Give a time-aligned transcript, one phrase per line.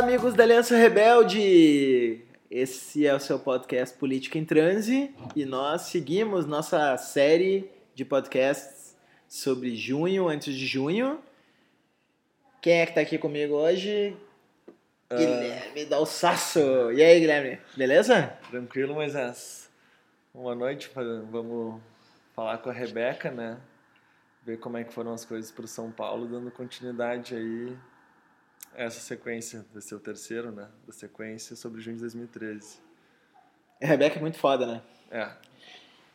[0.00, 2.24] Amigos da Aliança Rebelde!
[2.50, 8.96] Esse é o seu podcast Política em Transe e nós seguimos nossa série de podcasts
[9.28, 11.20] sobre junho, antes de junho.
[12.62, 14.16] Quem é que tá aqui comigo hoje?
[15.10, 15.16] Ah.
[15.16, 16.90] Guilherme Dalsaço.
[16.92, 17.58] E aí, Guilherme?
[17.76, 18.38] Beleza?
[18.48, 19.68] Tranquilo, Moisés.
[20.32, 20.90] Boa noite,
[21.30, 21.78] vamos
[22.34, 23.58] falar com a Rebeca, né?
[24.46, 27.76] Ver como é que foram as coisas para o São Paulo, dando continuidade aí
[28.74, 30.68] essa sequência, vai ser o terceiro, né?
[30.86, 32.78] Da sequência sobre junho de 2013.
[33.82, 34.82] A Rebeca é muito foda, né?
[35.10, 35.22] É,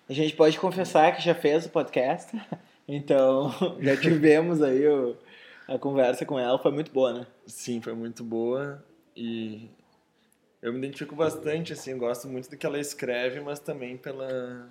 [0.09, 2.31] A gente pode confessar que já fez o podcast,
[2.87, 5.17] então já tivemos aí o-
[5.67, 7.27] a conversa com ela, foi muito boa, né?
[7.47, 8.83] sim, foi muito boa
[9.15, 9.67] e
[10.61, 14.69] eu me identifico bastante, assim, gosto muito do que ela escreve, mas também pela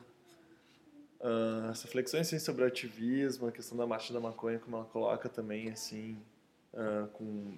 [1.21, 4.85] ah, as reflexões assim, sobre o ativismo, a questão da marcha da maconha, como ela
[4.87, 6.17] coloca também, assim,
[6.75, 7.57] ah, com,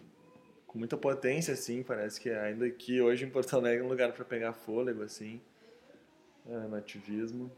[0.77, 4.12] com muita potência, assim, parece que ainda aqui hoje em Porto Alegre é um lugar
[4.12, 5.41] para pegar fôlego, assim,
[6.46, 7.50] ah, no ativismo.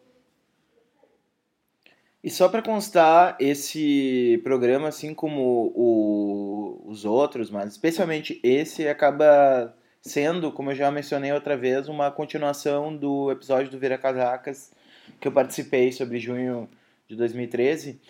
[2.22, 9.74] E só para constar, esse programa, assim como o- os outros, mas especialmente esse, acaba
[10.00, 14.72] sendo, como eu já mencionei outra vez, uma continuação do episódio do Vira Casacas
[15.20, 16.68] que eu participei sobre junho
[17.08, 18.00] de 2013.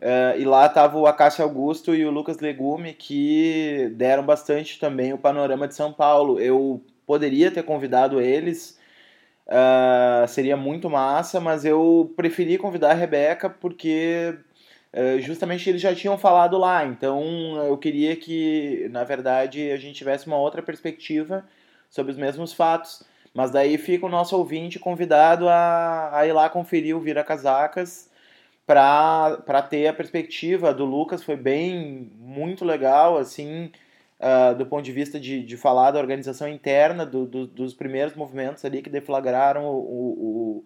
[0.00, 5.12] Eh, e lá tava o Acácio Augusto e o Lucas Legume, que deram bastante também
[5.12, 6.40] o panorama de São Paulo.
[6.40, 8.78] Eu poderia ter convidado eles,
[9.48, 14.34] ah, seria muito massa, mas eu preferi convidar a Rebeca porque
[14.92, 17.22] eh, justamente eles já tinham falado lá, então
[17.66, 21.44] eu queria que, na verdade, a gente tivesse uma outra perspectiva
[21.90, 23.02] sobre os mesmos fatos.
[23.34, 28.05] Mas daí fica o nosso ouvinte convidado a, a ir lá conferir o Vira Casacas
[28.66, 33.70] para ter a perspectiva do Lucas, foi bem, muito legal, assim,
[34.18, 38.14] ah, do ponto de vista de, de falar da organização interna, do, do- dos primeiros
[38.16, 40.64] movimentos ali que deflagraram o, o,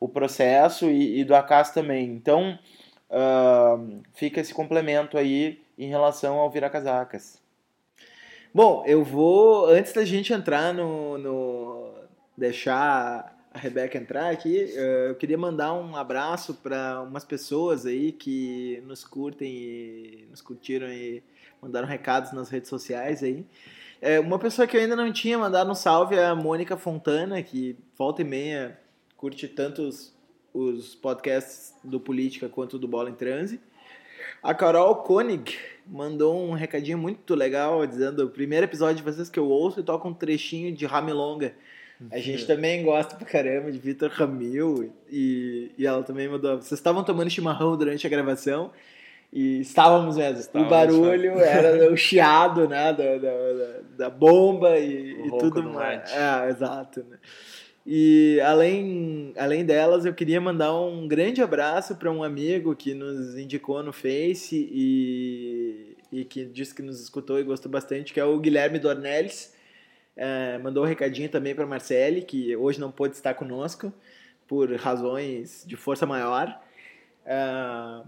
[0.00, 2.06] o, processo e, e do Acas também.
[2.10, 2.58] Então,
[3.10, 3.78] ah,
[4.14, 7.40] fica esse complemento aí em relação ao Viracasacas.
[8.52, 11.94] Bom, eu vou, antes da gente entrar no, no
[12.36, 18.12] deixar a Rebeca entrar aqui, eh, eu queria mandar um abraço para umas pessoas aí
[18.12, 21.22] que nos curtem e nos curtiram e
[21.60, 23.44] mandaram recados nas redes sociais aí.
[24.00, 27.42] É, uma pessoa que eu ainda não tinha mandado um salve é a Mônica Fontana,
[27.42, 28.78] que volta e meia
[29.16, 30.16] curte tanto os,
[30.54, 33.60] os podcasts do Política quanto do Bola em Transe.
[34.40, 39.38] A Carol Koenig mandou um recadinho muito legal, dizendo o primeiro episódio de vocês que
[39.38, 41.54] eu ouço e toca um trechinho de Ramilonga.
[42.10, 46.56] A gente também gosta pra caramba de Vitor Ramil e, e ela também mandou.
[46.56, 48.70] Vocês estavam tomando chimarrão durante a gravação
[49.32, 50.40] e estávamos mesmo.
[50.40, 55.62] Estávamos, o barulho era o chiado né, da, da, da- bomba e, O e tudo
[55.62, 56.10] do mais.
[56.12, 57.04] É, exato.
[57.08, 57.18] Né?
[57.90, 63.36] E além, além delas, eu queria mandar um grande abraço para um amigo que nos
[63.38, 68.24] indicou no Face e, e que disse que nos escutou e gostou bastante, que é
[68.24, 69.54] o Guilherme Dornelles.
[70.20, 73.92] É, mandou um recadinho também para Marcele, que hoje não pôde estar conosco
[74.48, 76.60] por razões de força maior.
[77.24, 78.02] É,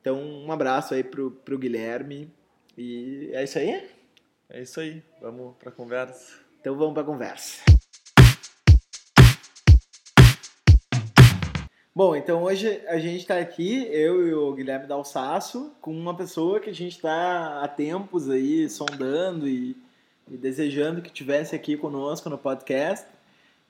[0.00, 2.28] então, um abraço aí pro, pro Guilherme.
[2.76, 3.88] E é isso aí?
[4.50, 6.40] É isso aí, vamos pra conversa.
[6.60, 7.62] Então vamos para a conversa.
[11.94, 16.58] Bom, então hoje a gente está aqui, eu e o Guilherme Dalsaço, com uma pessoa
[16.58, 19.76] que a gente está há tempos aí sondando e,
[20.30, 23.06] e desejando que tivesse aqui conosco no podcast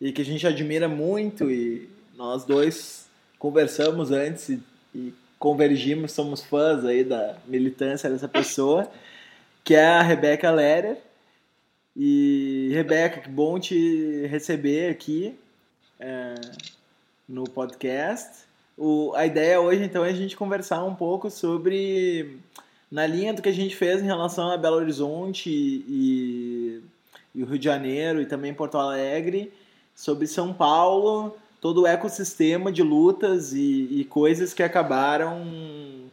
[0.00, 3.08] e que a gente admira muito e nós dois
[3.38, 4.62] conversamos antes e,
[4.94, 8.90] e convergimos, somos fãs aí da militância dessa pessoa,
[9.62, 10.98] que é a Rebeca Lerer.
[11.94, 15.38] E Rebeca, que bom te receber aqui
[15.98, 16.34] é,
[17.28, 18.44] no podcast.
[18.76, 22.38] O, a ideia hoje, então, é a gente conversar um pouco sobre,
[22.90, 26.80] na linha do que a gente fez em relação a Belo Horizonte e,
[27.34, 29.52] e o Rio de Janeiro e também Porto Alegre,
[29.94, 35.44] sobre São Paulo, todo o ecossistema de lutas e, e coisas que acabaram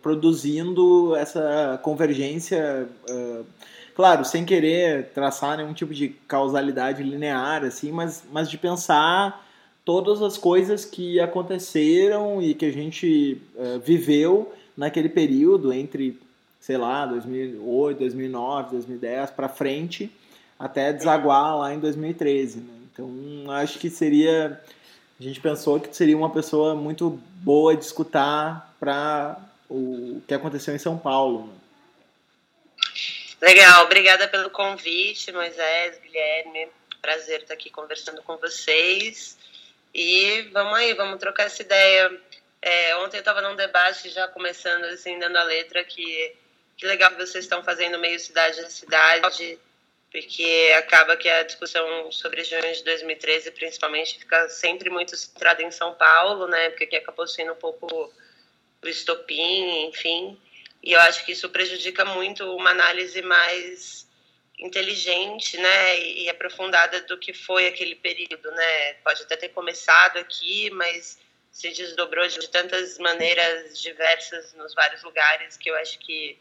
[0.02, 2.88] produzindo essa convergência.
[3.10, 3.44] ah,
[3.96, 9.46] claro, sem querer traçar nenhum tipo de causalidade linear, assim, mas, mas de pensar
[9.86, 16.18] todas as coisas que aconteceram e que a gente eh, viveu naquele período entre,
[16.64, 20.10] sei lá, 2008, 2009, 2010 para frente,
[20.58, 22.62] até desaguar lá em 2013.
[22.62, 22.74] Né?
[22.86, 24.62] Então, acho que seria.
[25.20, 29.38] A gente pensou que seria uma pessoa muito boa de escutar para
[29.70, 31.48] o que aconteceu em São Paulo.
[31.48, 31.54] né?
[33.42, 36.70] Legal, obrigada pelo convite, Moisés, Guilherme.
[37.02, 39.38] Prazer estar aqui conversando com vocês.
[39.94, 42.10] E vamos aí, vamos trocar essa ideia.
[42.62, 46.42] É, ontem eu estava num debate já começando assim, dando a letra que
[46.78, 49.60] que legal que vocês estão fazendo meio cidade a cidade,
[50.12, 55.72] porque acaba que a discussão sobre junho de 2013, principalmente, fica sempre muito centrada em
[55.72, 56.70] São Paulo, né?
[56.70, 57.88] Porque aqui acabou sendo um pouco
[58.84, 60.40] o estopim, enfim.
[60.84, 64.08] E eu acho que isso prejudica muito uma análise mais
[64.60, 68.94] inteligente, né, e aprofundada do que foi aquele período, né?
[69.04, 71.20] Pode até ter começado aqui, mas
[71.52, 76.38] se desdobrou de tantas maneiras diversas nos vários lugares que eu acho que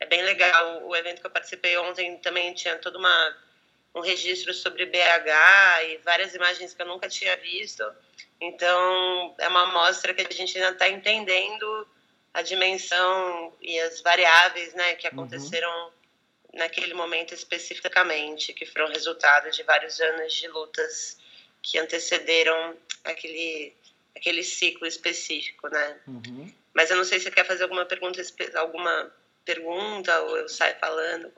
[0.00, 0.86] é bem legal.
[0.86, 3.36] O evento que eu participei ontem também tinha todo uma
[3.94, 7.84] um registro sobre BH e várias imagens que eu nunca tinha visto.
[8.40, 11.86] Então, é uma amostra que a gente ainda está entendendo
[12.32, 15.12] a dimensão e as variáveis né, que uhum.
[15.12, 15.90] aconteceram uhum.
[16.54, 21.18] naquele momento especificamente, que foram resultado de vários anos de lutas
[21.60, 23.74] que antecederam aquele,
[24.16, 26.00] aquele ciclo específico, né?
[26.06, 26.50] Uhum.
[26.72, 28.22] Mas eu não sei se você quer fazer alguma pergunta,
[28.54, 29.12] alguma
[29.44, 31.32] pergunta ou eu saio falando.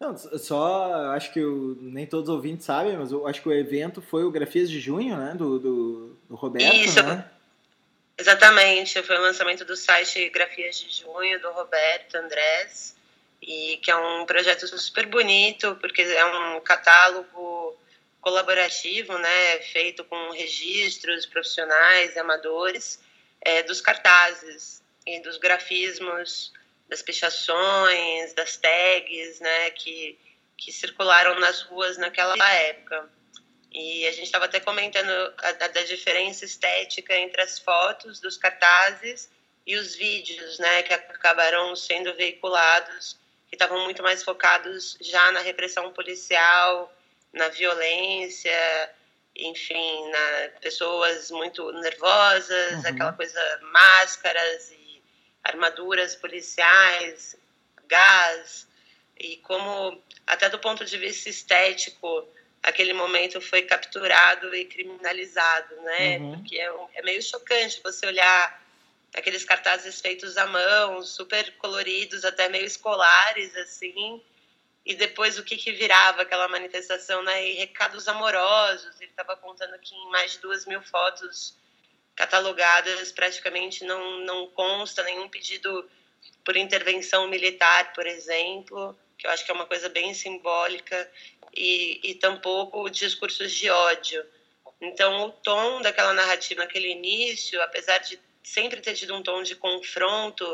[0.00, 3.52] Não, só acho que eu, nem todos os ouvintes sabem, mas eu acho que o
[3.52, 5.34] evento foi o Grafias de Junho, né?
[5.36, 7.28] Do, do, do Roberto, Isso, né?
[8.16, 12.96] Exatamente, foi o lançamento do site Grafias de Junho, do Roberto Andrés,
[13.40, 17.78] e que é um projeto super bonito, porque é um catálogo
[18.20, 23.00] colaborativo, né, feito com registros profissionais e amadores
[23.40, 26.52] é, dos cartazes e dos grafismos,
[26.88, 30.18] das pichações, das tags, né, que,
[30.56, 33.08] que circularam nas ruas naquela época.
[33.72, 38.36] E a gente estava até comentando a, a, da diferença estética entre as fotos dos
[38.36, 39.30] cartazes
[39.64, 43.16] e os vídeos, né, que acabaram sendo veiculados,
[43.48, 46.92] que estavam muito mais focados já na repressão policial,
[47.32, 48.90] na violência,
[49.36, 52.90] enfim, na pessoas muito nervosas, uhum.
[52.90, 54.79] aquela coisa máscaras e
[55.42, 57.36] armaduras policiais,
[57.86, 58.68] gás,
[59.18, 62.26] e como até do ponto de vista estético
[62.62, 66.18] aquele momento foi capturado e criminalizado, né?
[66.18, 66.36] Uhum.
[66.36, 68.62] Porque é, é, meio chocante você olhar
[69.14, 74.22] aqueles cartazes feitos à mão, super coloridos, até meio escolares, assim,
[74.84, 77.48] e depois o que, que virava aquela manifestação, né?
[77.48, 81.54] E recados amorosos, ele estava contando que em mais de duas mil fotos
[82.20, 85.88] catalogadas praticamente não, não consta nenhum pedido
[86.44, 91.10] por intervenção militar, por exemplo, que eu acho que é uma coisa bem simbólica
[91.56, 94.22] e, e tampouco discursos de ódio.
[94.82, 99.56] Então, o tom daquela narrativa naquele início, apesar de sempre ter tido um tom de
[99.56, 100.44] confronto,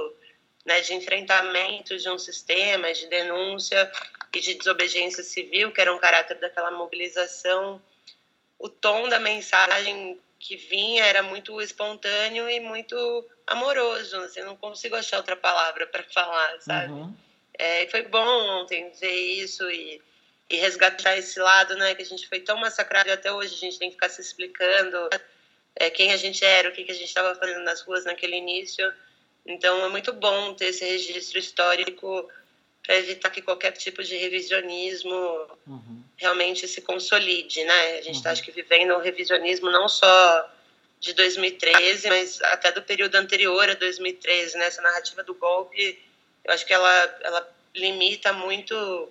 [0.64, 3.90] né, de enfrentamento de um sistema, de denúncia
[4.32, 7.82] e de desobediência civil, que era um caráter daquela mobilização,
[8.56, 12.96] o tom da mensagem que vinha era muito espontâneo e muito
[13.46, 14.16] amoroso.
[14.18, 16.92] Assim, não consigo achar outra palavra para falar, sabe?
[16.92, 17.14] Uhum.
[17.58, 20.00] É, foi bom ontem ver isso e
[20.48, 23.58] e resgatar esse lado, né, que a gente foi tão massacrado e até hoje a
[23.58, 25.08] gente tem que ficar se explicando
[25.74, 28.36] é, quem a gente era, o que, que a gente estava fazendo nas ruas naquele
[28.36, 28.92] início.
[29.44, 32.28] Então é muito bom ter esse registro histórico
[32.86, 35.12] para evitar que qualquer tipo de revisionismo
[35.66, 36.04] uhum.
[36.16, 37.98] realmente se consolide, né?
[37.98, 38.32] A gente está, uhum.
[38.34, 40.52] acho que, vivendo um revisionismo não só
[41.00, 44.66] de 2013, mas até do período anterior a 2013, né?
[44.66, 45.98] Essa narrativa do golpe,
[46.44, 49.10] eu acho que ela, ela limita muito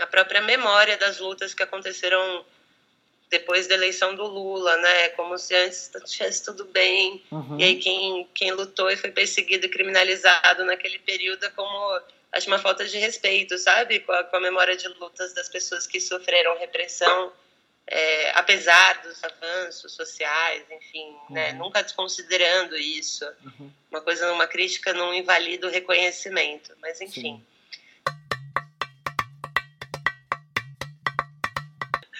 [0.00, 2.44] a própria memória das lutas que aconteceram
[3.30, 5.10] depois da eleição do Lula, né?
[5.10, 7.22] Como se antes tivesse tudo bem.
[7.30, 7.56] Uhum.
[7.58, 12.00] E aí quem, quem lutou e foi perseguido e criminalizado naquele período é como
[12.34, 14.00] acho uma falta de respeito, sabe?
[14.00, 17.32] Com a, com a memória de lutas das pessoas que sofreram repressão,
[17.86, 21.18] é, apesar dos avanços sociais, enfim, né?
[21.28, 21.34] uhum.
[21.34, 21.52] né?
[21.52, 23.24] Nunca desconsiderando isso.
[23.44, 23.70] Uhum.
[23.90, 27.22] Uma coisa, uma crítica não invalida o reconhecimento, mas enfim.
[27.22, 27.46] Sim.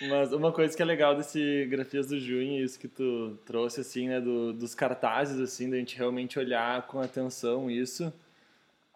[0.08, 4.08] Mas uma coisa que é legal desse Grafias do Junho, isso que tu trouxe, assim,
[4.08, 8.12] né, do, dos cartazes, assim, da gente realmente olhar com atenção isso.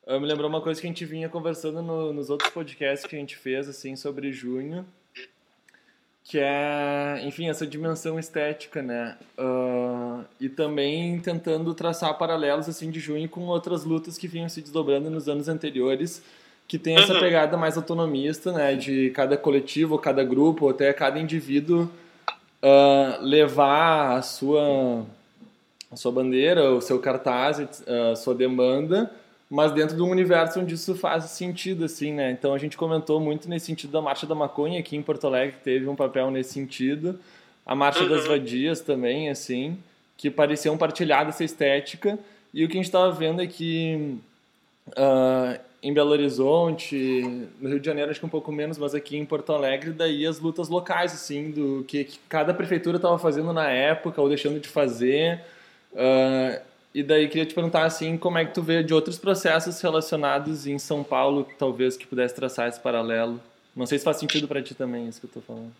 [0.08, 3.14] Eu me lembrou uma coisa que a gente vinha conversando no, nos outros podcasts que
[3.14, 4.86] a gente fez, assim, sobre junho,
[6.24, 9.18] que é, enfim, essa dimensão estética, né?
[9.38, 14.62] Uh, e também tentando traçar paralelos, assim, de junho com outras lutas que vinham se
[14.62, 16.22] desdobrando nos anos anteriores,
[16.66, 17.20] que tem essa uhum.
[17.20, 18.74] pegada mais autonomista, né?
[18.74, 21.82] De cada coletivo, cada grupo, ou até cada indivíduo
[22.62, 25.04] uh, levar a sua,
[25.92, 29.10] a sua bandeira, o seu cartaz, a sua demanda
[29.50, 32.30] mas dentro de um universo onde isso faz sentido, assim, né?
[32.30, 35.56] Então a gente comentou muito nesse sentido da Marcha da Maconha aqui em Porto Alegre,
[35.64, 37.18] teve um papel nesse sentido.
[37.64, 38.10] A Marcha uhum.
[38.10, 39.78] das Vadias também, assim,
[40.16, 42.18] que pareciam partilhar dessa estética.
[42.52, 44.18] E o que a gente estava vendo é que
[44.88, 49.16] uh, em Belo Horizonte, no Rio de Janeiro acho que um pouco menos, mas aqui
[49.16, 53.52] em Porto Alegre, daí as lutas locais, assim, do que, que cada prefeitura estava fazendo
[53.52, 55.40] na época ou deixando de fazer.
[55.92, 56.67] Uh,
[56.98, 60.66] e daí queria te perguntar assim, como é que tu vê de outros processos relacionados
[60.66, 63.40] em São Paulo, talvez que pudesse traçar esse paralelo.
[63.76, 65.72] Não sei se faz sentido para ti também isso que eu estou falando.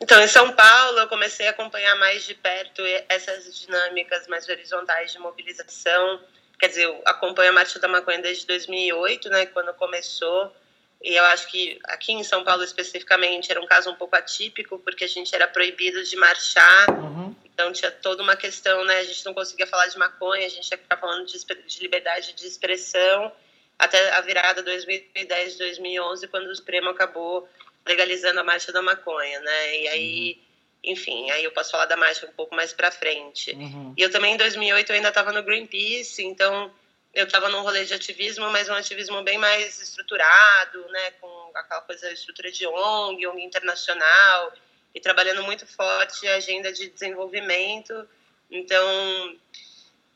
[0.00, 5.12] Então, em São Paulo, eu comecei a acompanhar mais de perto essas dinâmicas mais horizontais
[5.12, 6.18] de mobilização.
[6.58, 10.52] Quer dizer, eu acompanho a Marcha da Maconha desde 2008, né, quando começou.
[11.02, 14.78] E eu acho que aqui em São Paulo especificamente era um caso um pouco atípico,
[14.80, 16.90] porque a gente era proibido de marchar.
[16.90, 17.34] Uhum.
[17.44, 18.98] Então tinha toda uma questão, né?
[18.98, 22.32] A gente não conseguia falar de maconha, a gente ia ficar falando de, de liberdade
[22.32, 23.32] de expressão
[23.78, 27.48] até a virada 2010, 2011, quando o Supremo acabou
[27.86, 29.76] legalizando a marcha da maconha, né?
[29.76, 30.92] E aí, uhum.
[30.92, 33.52] enfim, aí eu posso falar da marcha um pouco mais para frente.
[33.52, 33.94] Uhum.
[33.96, 36.72] E eu também em 2008 eu ainda estava no Greenpeace, então
[37.14, 41.10] eu estava num rolê de ativismo, mas um ativismo bem mais estruturado, né?
[41.12, 44.52] Com aquela coisa, estrutura de ONG, ONG internacional
[44.94, 48.08] e trabalhando muito forte a agenda de desenvolvimento.
[48.50, 49.36] Então,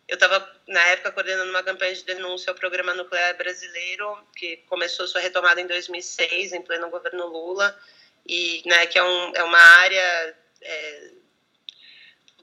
[0.08, 5.06] eu estava, na época, coordenando uma campanha de denúncia ao Programa Nuclear Brasileiro, que começou
[5.06, 7.78] sua retomada em 2006, em pleno governo Lula,
[8.26, 11.10] e né, que é, um, é uma área é,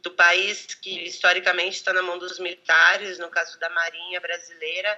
[0.02, 4.98] do país que, historicamente, está na mão dos militares, no caso da Marinha Brasileira,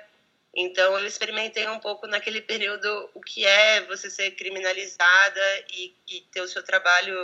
[0.54, 6.22] então, eu experimentei um pouco naquele período o que é você ser criminalizada e, e
[6.32, 7.16] ter o seu trabalho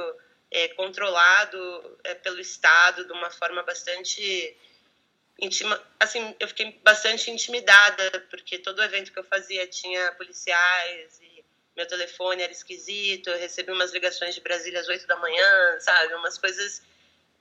[0.50, 4.55] é, controlado é, pelo Estado de uma forma bastante
[5.41, 5.81] intima.
[6.00, 11.43] Assim, eu fiquei bastante intimidada, porque todo evento que eu fazia tinha policiais e
[11.75, 16.13] meu telefone era esquisito, eu recebi umas ligações de Brasília às oito da manhã, sabe?
[16.15, 16.81] Umas coisas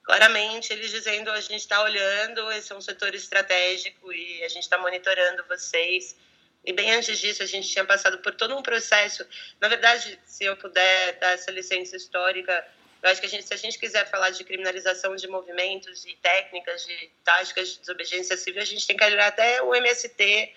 [0.06, 4.62] claramente eles dizendo a gente está olhando, esse é um setor estratégico e a gente
[4.62, 6.16] está monitorando vocês.
[6.64, 9.26] E bem antes disso, a gente tinha passado por todo um processo.
[9.60, 12.66] Na verdade, se eu puder dar essa licença histórica,
[13.02, 16.14] eu acho que a gente, se a gente quiser falar de criminalização de movimentos e
[16.22, 20.52] técnicas, de táticas de desobediência civil, a gente tem que olhar até o MST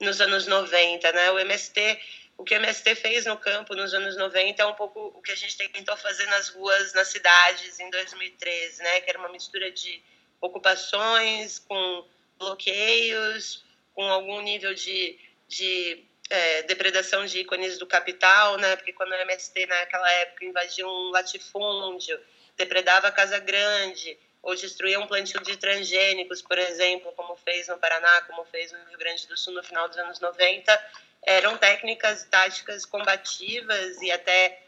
[0.00, 1.30] nos anos 90, né?
[1.30, 2.00] O MST
[2.36, 5.32] o que o MST fez no campo nos anos 90 é um pouco o que
[5.32, 9.00] a gente tentou fazer nas ruas, nas cidades, em 2013, né?
[9.00, 10.02] Que era uma mistura de
[10.40, 12.04] ocupações com
[12.38, 13.64] bloqueios,
[13.94, 18.76] com algum nível de, de é, depredação de ícones do capital, né?
[18.76, 22.20] Porque quando o MST naquela época invadia um latifúndio,
[22.56, 27.78] depredava a Casa Grande, ou destruía um plantio de transgênicos, por exemplo, como fez no
[27.78, 30.86] Paraná, como fez no Rio Grande do Sul no final dos anos 90,
[31.26, 34.60] eram técnicas táticas combativas e até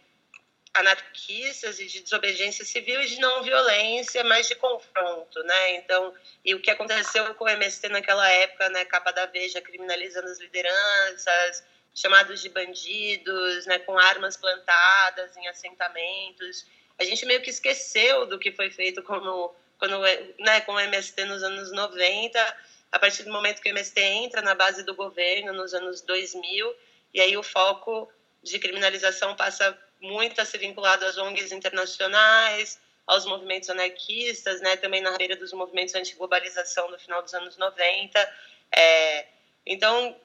[0.75, 5.76] anarquistas e de desobediência civil e de não violência, mas de confronto, né?
[5.76, 10.28] Então, e o que aconteceu com o MST naquela época, né, capa da Veja criminalizando
[10.28, 16.66] as lideranças, chamados de bandidos, né, com armas plantadas em assentamentos.
[16.98, 19.98] A gente meio que esqueceu do que foi feito quando, quando,
[20.38, 22.56] né, com o MST nos anos 90
[22.90, 26.74] a partir do momento que o MST entra na base do governo, nos anos 2000,
[27.12, 28.10] e aí o foco
[28.42, 35.00] de criminalização passa muito a ser vinculado às ONGs internacionais, aos movimentos anarquistas, né, também
[35.00, 38.34] na beira dos movimentos anti-globalização no final dos anos 90.
[38.74, 39.26] É,
[39.64, 40.16] então,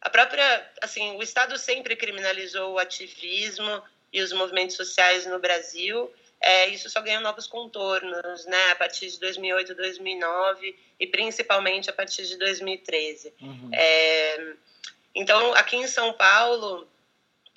[0.00, 3.82] a própria, assim, o Estado sempre criminalizou o ativismo
[4.12, 6.12] e os movimentos sociais no Brasil,
[6.46, 11.92] é, isso só ganhou novos contornos, né, a partir de 2008, 2009 e principalmente a
[11.92, 13.34] partir de 2013.
[13.40, 13.70] Uhum.
[13.72, 14.54] É,
[15.12, 16.86] então, aqui em São Paulo,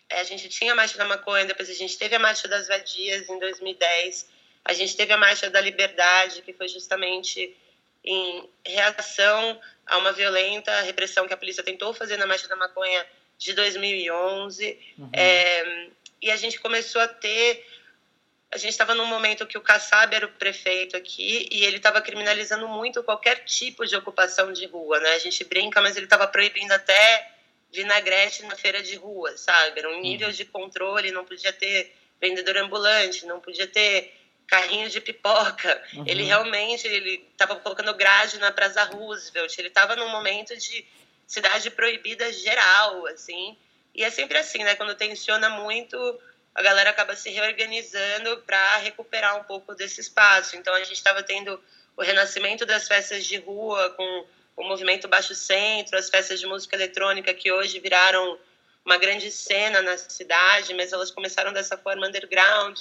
[0.10, 2.68] é, a gente tinha a Marcha da Maconha, depois a gente teve a Marcha das
[2.68, 4.28] Vadias em 2010,
[4.66, 7.56] a gente teve a Marcha da Liberdade, que foi justamente
[8.04, 13.06] em reação a uma violenta repressão que a polícia tentou fazer na Marcha da Maconha
[13.38, 14.80] de 2011.
[14.98, 15.10] Uhum.
[15.14, 15.90] É,
[16.24, 17.64] e a gente começou a ter
[18.52, 22.02] a gente estava num momento que o Kassab era o prefeito aqui e ele estava
[22.02, 25.12] criminalizando muito qualquer tipo de ocupação de rua, né?
[25.12, 27.32] A gente brinca, mas ele estava proibindo até
[27.72, 29.80] vinagrete na feira de rua, sabe?
[29.80, 34.16] Era um nível de controle, não podia ter vendedor ambulante, não podia ter
[34.48, 35.82] carrinho de pipoca.
[35.94, 36.04] Uhum.
[36.08, 39.56] Ele realmente ele estava colocando grade na Praça Roosevelt.
[39.60, 40.84] Ele estava num momento de
[41.28, 43.56] cidade proibida geral, assim.
[43.94, 44.74] E é sempre assim, né?
[44.74, 46.20] Quando tensiona muito,
[46.54, 50.56] a galera acaba se reorganizando para recuperar um pouco desse espaço.
[50.56, 51.62] Então a gente estava tendo
[51.96, 54.26] o renascimento das festas de rua com
[54.58, 58.38] o movimento Baixo Centro, as festas de música eletrônica que hoje viraram
[58.86, 62.78] uma grande cena na cidade, mas elas começaram dessa forma underground,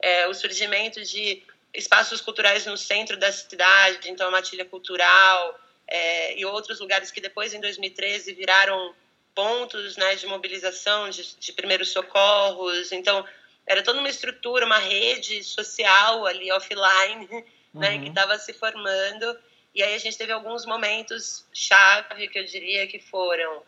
[0.00, 1.42] é, o surgimento de
[1.74, 7.20] espaços culturais no centro da cidade, então a Matilha Cultural é, e outros lugares que
[7.20, 8.94] depois, em 2013, viraram
[9.34, 12.92] pontos né, de mobilização de, de primeiros socorros.
[12.92, 13.24] Então,
[13.66, 18.38] era toda uma estrutura, uma rede social ali, offline, né, que estava uhum.
[18.38, 19.38] se formando.
[19.74, 23.62] E aí a gente teve alguns momentos chave, que eu diria que foram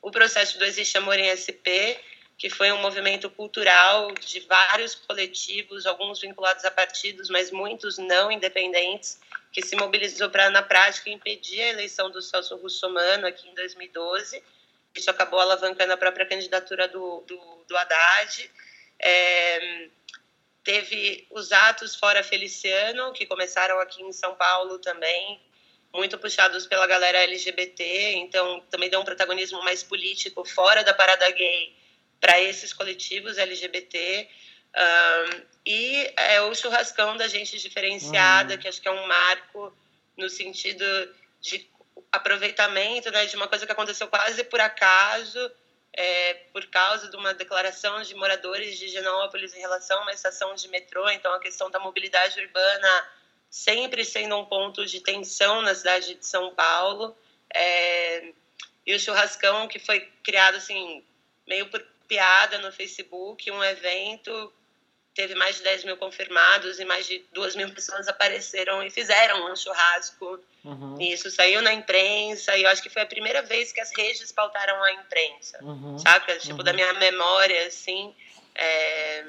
[0.00, 2.00] o processo do Existe Amor em SP,
[2.38, 8.32] que foi um movimento cultural de vários coletivos, alguns vinculados a partidos, mas muitos não
[8.32, 9.20] independentes,
[9.52, 14.42] que se mobilizou para, na prática, impedir a eleição do Celso Russomano aqui em 2012.
[14.94, 18.50] Isso acabou alavancando a própria candidatura do, do, do Haddad.
[18.98, 19.88] É,
[20.64, 25.40] teve os atos fora Feliciano, que começaram aqui em São Paulo também,
[25.92, 31.28] muito puxados pela galera LGBT, então também deu um protagonismo mais político fora da parada
[31.30, 31.74] gay
[32.20, 34.28] para esses coletivos LGBT.
[34.76, 38.60] Um, e é o churrascão da gente diferenciada, uhum.
[38.60, 39.76] que acho que é um marco
[40.16, 40.84] no sentido
[41.40, 41.68] de
[42.12, 45.50] aproveitamento né, de uma coisa que aconteceu quase por acaso,
[45.92, 50.54] é, por causa de uma declaração de moradores de Genópolis em relação a uma estação
[50.54, 51.08] de metrô.
[51.10, 53.08] Então, a questão da mobilidade urbana
[53.48, 57.16] sempre sendo um ponto de tensão na cidade de São Paulo.
[57.52, 58.32] É,
[58.86, 61.04] e o churrascão que foi criado assim
[61.46, 64.52] meio por piada no Facebook, um evento
[65.20, 69.52] teve mais de 10 mil confirmados e mais de 2 mil pessoas apareceram e fizeram
[69.52, 70.40] um churrasco.
[70.64, 70.96] Uhum.
[70.98, 73.94] E isso saiu na imprensa e eu acho que foi a primeira vez que as
[73.94, 75.98] redes pautaram a imprensa, uhum.
[75.98, 76.38] saca?
[76.38, 76.64] Tipo, uhum.
[76.64, 78.14] da minha memória, assim.
[78.54, 79.26] É...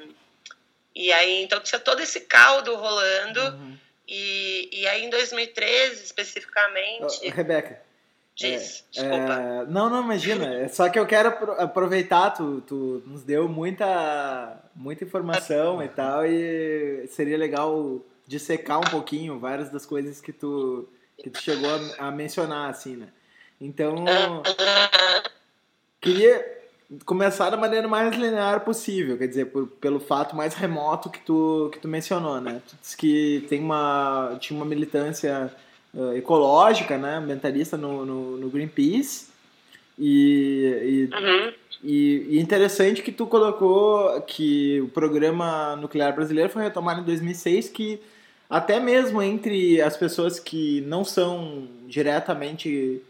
[0.94, 3.40] E aí, então tinha todo esse caldo rolando.
[3.40, 3.78] Uhum.
[4.08, 7.20] E, e aí, em 2013, especificamente.
[7.22, 7.82] Oh, Rebeca.
[8.34, 9.32] Diz, é, desculpa.
[9.32, 10.46] É, não, não, imagina.
[10.54, 16.24] É só que eu quero aproveitar, tu, tu nos deu muita, muita informação e tal,
[16.24, 22.08] e seria legal dissecar um pouquinho várias das coisas que tu, que tu chegou a,
[22.08, 23.08] a mencionar, assim, né?
[23.60, 24.04] Então,
[26.00, 26.62] queria
[27.04, 31.70] começar da maneira mais linear possível, quer dizer, por, pelo fato mais remoto que tu,
[31.72, 32.60] que tu mencionou, né?
[32.66, 35.54] Tu disse que tem uma, tinha uma militância
[35.94, 37.16] uh, ecológica, né?
[37.16, 39.30] Ambientalista no, no, no Greenpeace.
[39.98, 41.52] E, e, uhum.
[41.84, 47.68] e, e, interessante que tu colocou que o programa nuclear brasileiro foi retomado em 2006,
[47.68, 48.00] que
[48.48, 53.02] até mesmo entre as pessoas que não são diretamente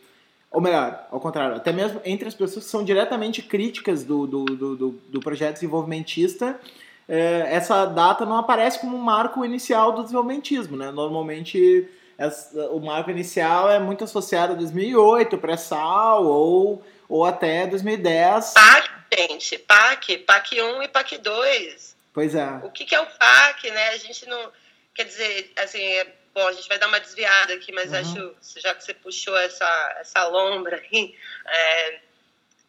[0.53, 4.45] ou melhor, ao contrário, até mesmo entre as pessoas que são diretamente críticas do, do,
[4.45, 6.61] do, do projeto desenvolvimentista,
[7.09, 10.77] é, essa data não aparece como um marco inicial do desenvolvimentismo.
[10.77, 10.91] Né?
[10.91, 11.89] Normalmente,
[12.27, 18.53] essa, o marco inicial é muito associado a 2008, pré-sal, ou, ou até 2010.
[18.53, 21.97] PAC, gente, PAC, PAC 1 e PAC 2.
[22.13, 22.49] Pois é.
[22.65, 23.89] O que, que é o PAC, né?
[23.91, 24.51] A gente não.
[24.95, 27.99] Quer dizer, assim, é Bom, a gente vai dar uma desviada aqui, mas uhum.
[27.99, 31.15] acho, já que você puxou essa, essa lombra aí,
[31.47, 32.01] é,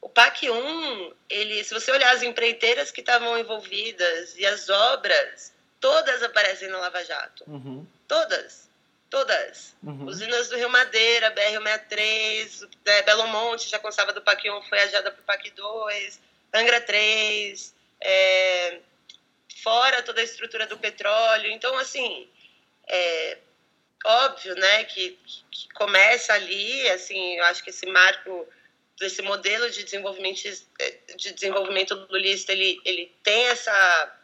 [0.02, 5.54] o PAC 1, ele, se você olhar as empreiteiras que estavam envolvidas e as obras,
[5.80, 7.46] todas aparecem no Lava Jato.
[7.48, 7.88] Uhum.
[8.06, 8.70] Todas.
[9.14, 9.76] Todas.
[9.84, 10.08] Uhum.
[10.08, 15.12] Usinas do Rio Madeira, BR-63, é, Belo Monte já constava do PAC 1, foi adiada
[15.12, 16.20] para o PAC 2,
[16.52, 18.80] Angra 3, é,
[19.62, 21.52] fora toda a estrutura do petróleo.
[21.52, 22.28] Então, assim,
[22.88, 23.38] é,
[24.04, 25.16] óbvio, né, que,
[25.52, 28.48] que começa ali, assim, eu acho que esse marco
[29.00, 30.42] desse modelo de desenvolvimento
[31.18, 34.20] de desenvolvimento lulista, ele ele tem essa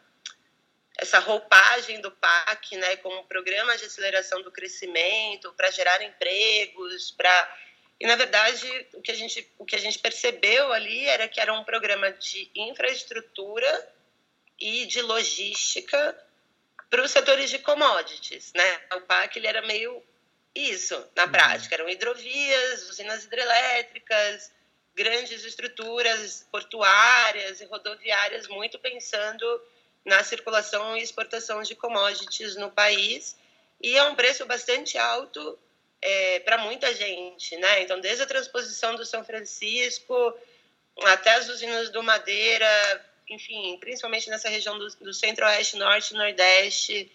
[1.00, 7.56] essa roupagem do PAC, né, como programa de aceleração do crescimento, para gerar empregos, para
[7.98, 11.40] e na verdade o que a gente o que a gente percebeu ali era que
[11.40, 13.94] era um programa de infraestrutura
[14.58, 16.18] e de logística
[16.90, 18.80] para os setores de commodities, né?
[18.96, 20.02] O PAC ele era meio
[20.54, 21.32] isso na uhum.
[21.32, 24.52] prática, eram hidrovias, usinas hidrelétricas,
[24.94, 29.46] grandes estruturas portuárias e rodoviárias, muito pensando
[30.04, 33.36] na circulação e exportação de commodities no país
[33.82, 35.58] e é um preço bastante alto
[36.02, 37.82] é, para muita gente, né?
[37.82, 40.38] Então, desde a transposição do São Francisco
[41.04, 42.66] até as usinas do Madeira,
[43.28, 47.10] enfim, principalmente nessa região do, do centro-oeste, norte, nordeste,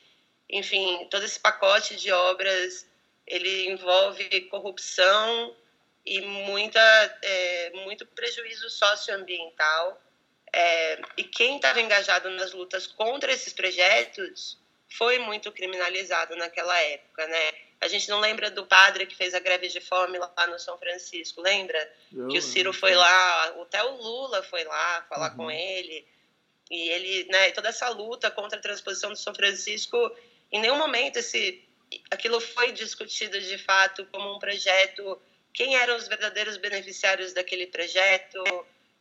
[0.50, 2.88] enfim, todo esse pacote de obras,
[3.28, 5.56] ele envolve corrupção
[6.06, 6.80] e muita,
[7.22, 10.02] é, muito prejuízo socioambiental.
[10.58, 14.58] É, e quem estava engajado nas lutas contra esses projetos
[14.90, 17.52] foi muito criminalizado naquela época, né?
[17.82, 20.78] a gente não lembra do padre que fez a greve de fome lá no São
[20.78, 21.94] Francisco, lembra?
[22.12, 25.38] Eu, que o Ciro foi lá, até o Lula foi lá falar uhum.
[25.38, 26.06] com ele.
[26.70, 29.98] E ele, né, toda essa luta contra a transposição do São Francisco,
[30.52, 31.64] em nenhum momento esse
[32.10, 35.22] aquilo foi discutido de fato como um projeto,
[35.54, 38.44] quem eram os verdadeiros beneficiários daquele projeto,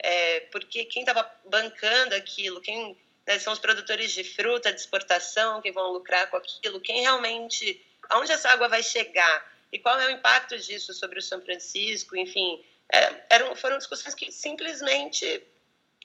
[0.05, 2.95] é, porque quem estava bancando aquilo, quem
[3.27, 7.83] né, são os produtores de fruta de exportação que vão lucrar com aquilo, quem realmente,
[8.11, 12.14] aonde essa água vai chegar e qual é o impacto disso sobre o São Francisco,
[12.19, 12.62] enfim,
[12.93, 15.43] é, eram, foram discussões que simplesmente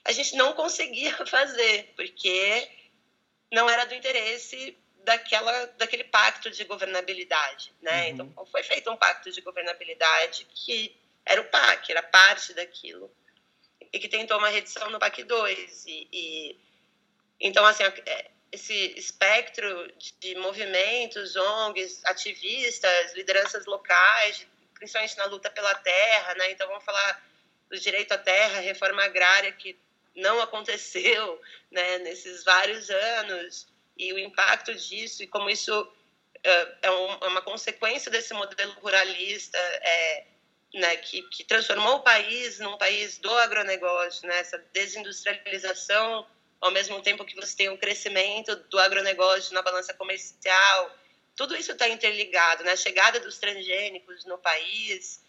[0.02, 2.70] a gente não conseguia fazer, porque
[3.52, 8.04] não era do interesse daquela, daquele pacto de governabilidade, né?
[8.04, 8.08] Uhum.
[8.08, 13.10] Então, foi feito um pacto de governabilidade que era o PAC, era parte daquilo,
[13.92, 15.86] e que tentou uma redição no PAC 2.
[15.86, 16.56] E, e
[17.40, 25.74] então, assim, é, esse espectro de movimentos, ONGs, ativistas, lideranças locais, principalmente na luta pela
[25.76, 26.50] terra, né?
[26.50, 27.22] Então, vamos falar
[27.68, 29.78] do direito à terra, reforma agrária, que
[30.14, 35.72] não aconteceu né, nesses vários anos, e o impacto disso, e como isso
[36.42, 40.26] é, um, é, uma consequência desse modelo ruralista é,
[40.74, 46.26] né, que, que transformou o país num país do agronegócio, né, essa desindustrialização
[46.60, 50.94] ao mesmo tempo que você tem o crescimento do agronegócio na balança comercial.
[51.34, 52.72] Tudo isso está interligado, né?
[52.72, 55.24] A chegada dos transgênicos no país,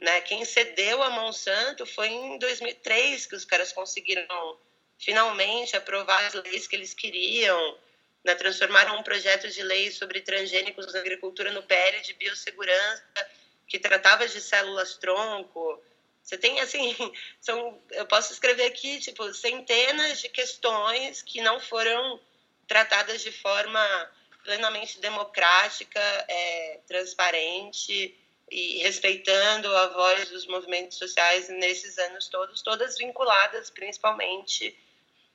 [0.00, 0.20] né?
[0.22, 4.58] Quem cedeu a Monsanto foi em 2003 que os caras conseguiram
[4.98, 7.78] finalmente aprovar as leis que eles queriam,
[8.24, 8.34] né?
[8.34, 13.30] transformaram um projeto de lei sobre transgênicos na agricultura no PL de biossegurança,
[13.66, 15.82] que tratava de células tronco,
[16.22, 16.96] você tem, assim,
[17.38, 22.20] são, eu posso escrever aqui, tipo, centenas de questões que não foram
[22.66, 24.10] tratadas de forma
[24.42, 28.18] plenamente democrática, é, transparente
[28.50, 34.78] e respeitando a voz dos movimentos sociais nesses anos todos, todas vinculadas principalmente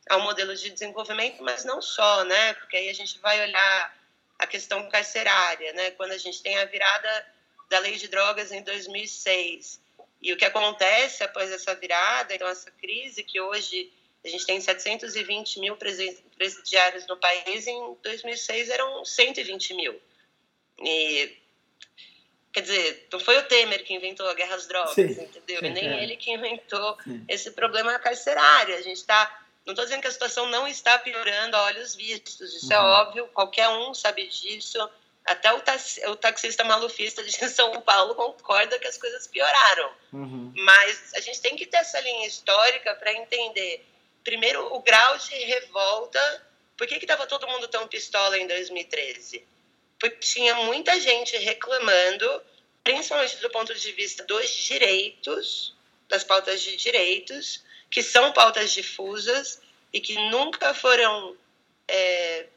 [0.10, 2.54] ao modelo de desenvolvimento, mas não só, né?
[2.56, 4.00] Porque aí a gente vai olhar
[4.39, 5.92] a questão carcerária, né?
[5.92, 7.34] Quando a gente tem a virada
[7.69, 9.79] da lei de drogas em 2006
[10.21, 13.91] e o que acontece após essa virada, então essa crise que hoje
[14.23, 19.97] a gente tem 720 mil presidiários no país, em 2006 eram 120 mil.
[20.82, 21.38] E,
[22.51, 25.23] quer dizer, não foi o Temer que inventou a guerra às drogas, Sim.
[25.23, 25.63] entendeu?
[25.63, 26.03] E nem é.
[26.03, 27.23] ele que inventou Sim.
[27.29, 28.75] esse problema carcerário.
[28.75, 32.55] A gente está não estou dizendo que a situação não está piorando a olhos vistos,
[32.55, 32.86] isso é uhum.
[32.86, 34.89] é óbvio, qualquer um sabe disso.
[35.30, 39.92] Até o, taxi, o taxista malufista de São Paulo concorda que as coisas pioraram.
[40.12, 40.52] Uhum.
[40.56, 43.86] Mas a gente tem que ter essa linha histórica para entender,
[44.24, 46.48] primeiro, o grau de revolta.
[46.76, 49.46] Por que estava todo mundo tão pistola em 2013?
[50.00, 52.42] Porque tinha muita gente reclamando,
[52.84, 55.76] principalmente do ponto de vista dos direitos,
[56.08, 59.62] das pautas de direitos, que são pautas difusas
[59.94, 61.38] e que nunca foram
[61.88, 62.48] é,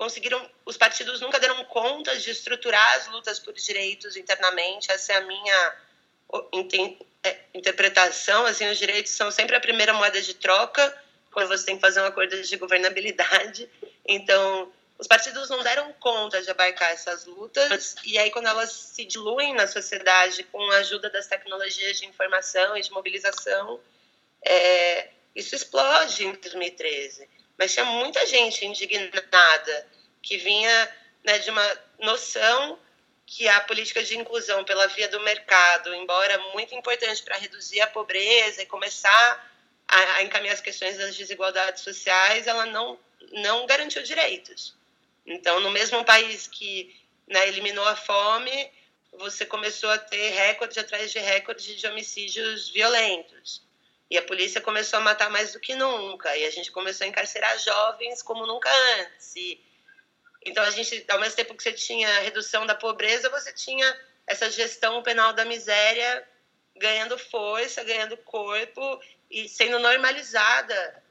[0.00, 4.90] conseguiram, os partidos nunca deram conta de estruturar as lutas por direitos internamente.
[4.90, 5.76] Essa é a minha
[7.22, 8.46] é, interpretação.
[8.46, 10.96] Assim, os direitos são sempre a primeira moeda de troca
[11.30, 13.68] quando você tem que fazer um acordo de governabilidade.
[14.08, 19.04] Então, os partidos não deram conta de abarcar essas lutas e aí quando elas se
[19.04, 23.78] diluem na sociedade com a ajuda das tecnologias de informação e de mobilização,
[24.42, 27.28] é, isso explode em 2013
[27.60, 29.86] mas tinha muita gente indignada
[30.22, 32.78] que vinha né, de uma noção
[33.26, 37.86] que a política de inclusão pela via do mercado, embora muito importante para reduzir a
[37.86, 39.52] pobreza e começar
[39.86, 42.98] a, a, encaminhar as questões das desigualdades sociais, ela não,
[43.30, 44.74] não garantiu direitos.
[45.26, 48.72] Então, no mesmo país que né, eliminou a fome,
[49.12, 53.62] você começou a ter recorde atrás de recorde de homicídios violentos.
[54.10, 56.36] E a polícia começou a matar mais do que nunca.
[56.36, 58.68] E a gente começou a encarcerar jovens como nunca
[58.98, 59.36] antes.
[59.36, 59.60] E,
[60.44, 64.50] então, a gente, ao mesmo tempo que você tinha redução da pobreza, você tinha essa
[64.50, 66.26] gestão penal da miséria
[66.76, 71.02] ganhando força, ganhando corpo e sendo normalizada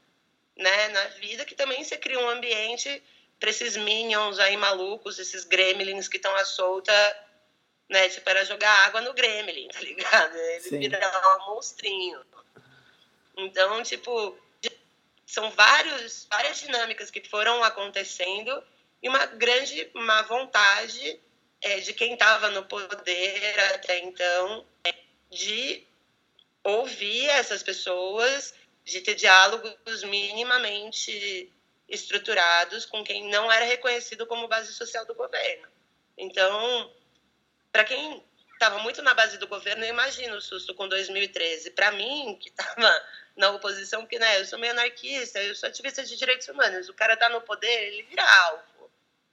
[0.56, 3.02] né, na vida, que também você cria um ambiente
[3.38, 6.92] para esses minions aí malucos, esses gremlins que estão à solta,
[7.88, 10.36] né, tipo, era jogar água no gremlin, tá ligado?
[10.36, 10.78] Ele Sim.
[10.78, 12.20] vira um monstrinho.
[13.40, 14.38] Então, tipo,
[15.26, 18.62] são vários, várias dinâmicas que foram acontecendo
[19.02, 21.20] e uma grande má vontade
[21.62, 24.94] é, de quem estava no poder até então é,
[25.30, 25.86] de
[26.64, 31.52] ouvir essas pessoas, de ter diálogos minimamente
[31.88, 35.68] estruturados com quem não era reconhecido como base social do governo.
[36.16, 36.92] Então,
[37.72, 38.22] para quem
[38.52, 41.70] estava muito na base do governo, eu imagino o susto com 2013.
[41.70, 43.02] Para mim, que estava
[43.36, 46.94] na oposição, porque né, eu sou meio anarquista, eu sou ativista de direitos humanos, o
[46.94, 48.90] cara tá no poder, ele vira alvo.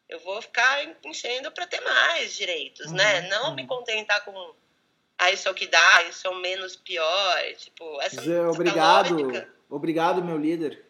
[0.07, 3.21] Eu vou ficar enchendo para ter mais direitos, né?
[3.21, 3.29] uhum?
[3.29, 3.55] Não uhum.
[3.55, 4.55] me contentar com
[5.17, 8.49] ah, isso é o que dá, isso é o menos pior, tipo, essa, Dizer, essa
[8.51, 9.49] obrigado, lógica.
[9.67, 10.85] obrigado meu líder.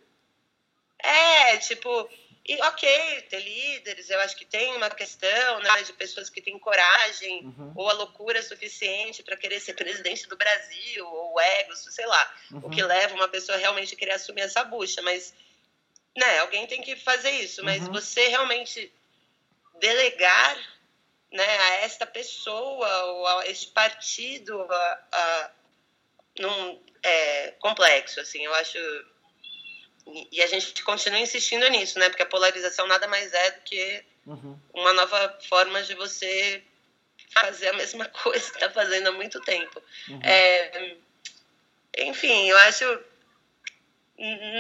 [1.00, 2.10] É, tipo,
[2.48, 6.58] e ok, ter líderes, eu acho que tem uma questão né, de pessoas que têm
[6.58, 7.74] coragem uhum.
[7.76, 12.60] ou a loucura suficiente para querer ser presidente do Brasil, ou ego, sei lá, uhum.
[12.64, 15.02] o que leva uma pessoa realmente a querer assumir essa bucha.
[15.02, 15.34] Mas,
[16.16, 17.62] né, alguém tem que fazer isso.
[17.66, 17.92] Mas uhum.
[17.92, 18.94] você realmente
[19.82, 20.58] delegar
[21.30, 25.52] né, a esta pessoa ou a este partido a, a,
[26.40, 28.78] num é, complexo, assim, eu acho
[30.32, 32.10] e a gente continua insistindo nisso, né?
[32.10, 34.60] Porque a polarização nada mais é do que uhum.
[34.74, 36.64] uma nova forma de você
[37.30, 39.82] fazer a mesma coisa que está fazendo há muito tempo.
[40.10, 40.20] Uhum.
[40.24, 40.96] É,
[41.98, 43.00] enfim, eu acho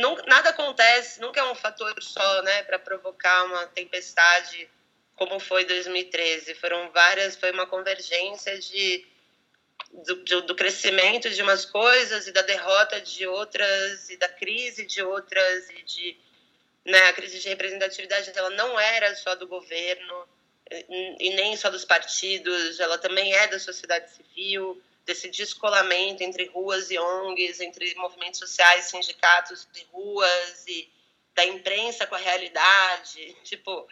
[0.01, 4.69] não, nada acontece, nunca é um fator só, né, para provocar uma tempestade
[5.15, 6.53] como foi 2013.
[6.55, 9.05] Foram várias, foi uma convergência de
[9.91, 15.01] do, do, crescimento de umas coisas e da derrota de outras e da crise de
[15.01, 16.17] outras e de
[16.85, 20.27] né, a crise de representatividade ela não era só do governo
[21.19, 26.91] e nem só dos partidos ela também é da sociedade civil desse descolamento entre ruas
[26.91, 30.89] e ONGs entre movimentos sociais sindicatos e ruas e
[31.37, 33.37] da imprensa com a realidade.
[33.43, 33.87] Tipo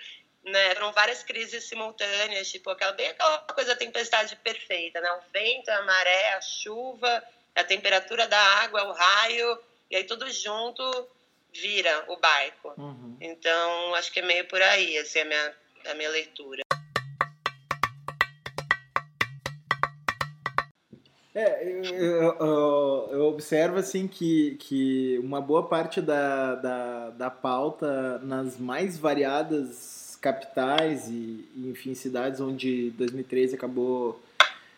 [0.46, 0.72] né?
[0.72, 5.12] Eram várias crises simultâneas, tipo aquela bem aquela coisa da tempestade perfeita, né?
[5.14, 7.24] O vento, a maré, a chuva,
[7.56, 10.84] a temperatura da água, o raio, e aí tudo junto
[11.52, 12.74] vira o barco.
[12.78, 13.18] Uhum.
[13.20, 15.56] Então, acho que é meio por aí, assim, a minha,
[15.88, 16.62] a minha leitura.
[21.34, 28.20] É, eu, eu, eu, observo assim que, que uma boa parte da, da, da pauta
[28.20, 34.22] nas mais variadas capitais e, enfim, cidades onde 2013 acabou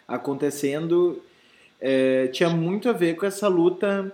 [0.08, 1.22] acontecendo,
[1.80, 4.12] é, tinha muito a ver com essa luta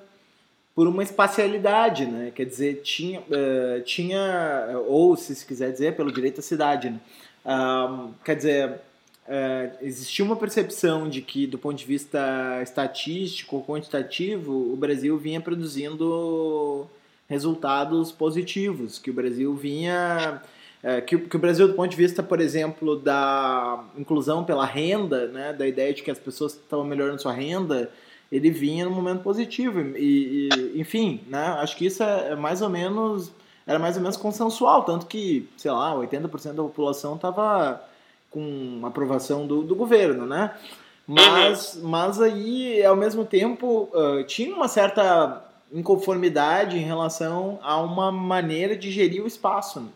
[0.75, 2.31] por uma espacialidade, né?
[2.33, 6.99] Quer dizer, tinha, uh, tinha ou se se quiser dizer, pelo direito à cidade, né?
[7.45, 13.63] Uh, quer dizer, uh, existia uma percepção de que, do ponto de vista estatístico ou
[13.63, 16.87] quantitativo, o Brasil vinha produzindo
[17.29, 20.41] resultados positivos, que o Brasil vinha
[20.83, 25.27] é, que, que, o Brasil, do ponto de vista, por exemplo, da inclusão pela renda,
[25.27, 27.89] né, da ideia de que as pessoas estavam melhorando sua renda,
[28.29, 29.79] ele vinha num momento positivo.
[29.79, 33.31] E, e, enfim, né, acho que isso é, é mais ou menos
[33.65, 37.81] era mais ou menos consensual, tanto que, sei lá, 80% da população estava
[38.29, 40.53] com aprovação do, do governo, né?
[41.07, 41.89] Mas, uhum.
[41.89, 48.75] mas aí, ao mesmo tempo, uh, tinha uma certa inconformidade em relação a uma maneira
[48.75, 49.87] de gerir o espaço.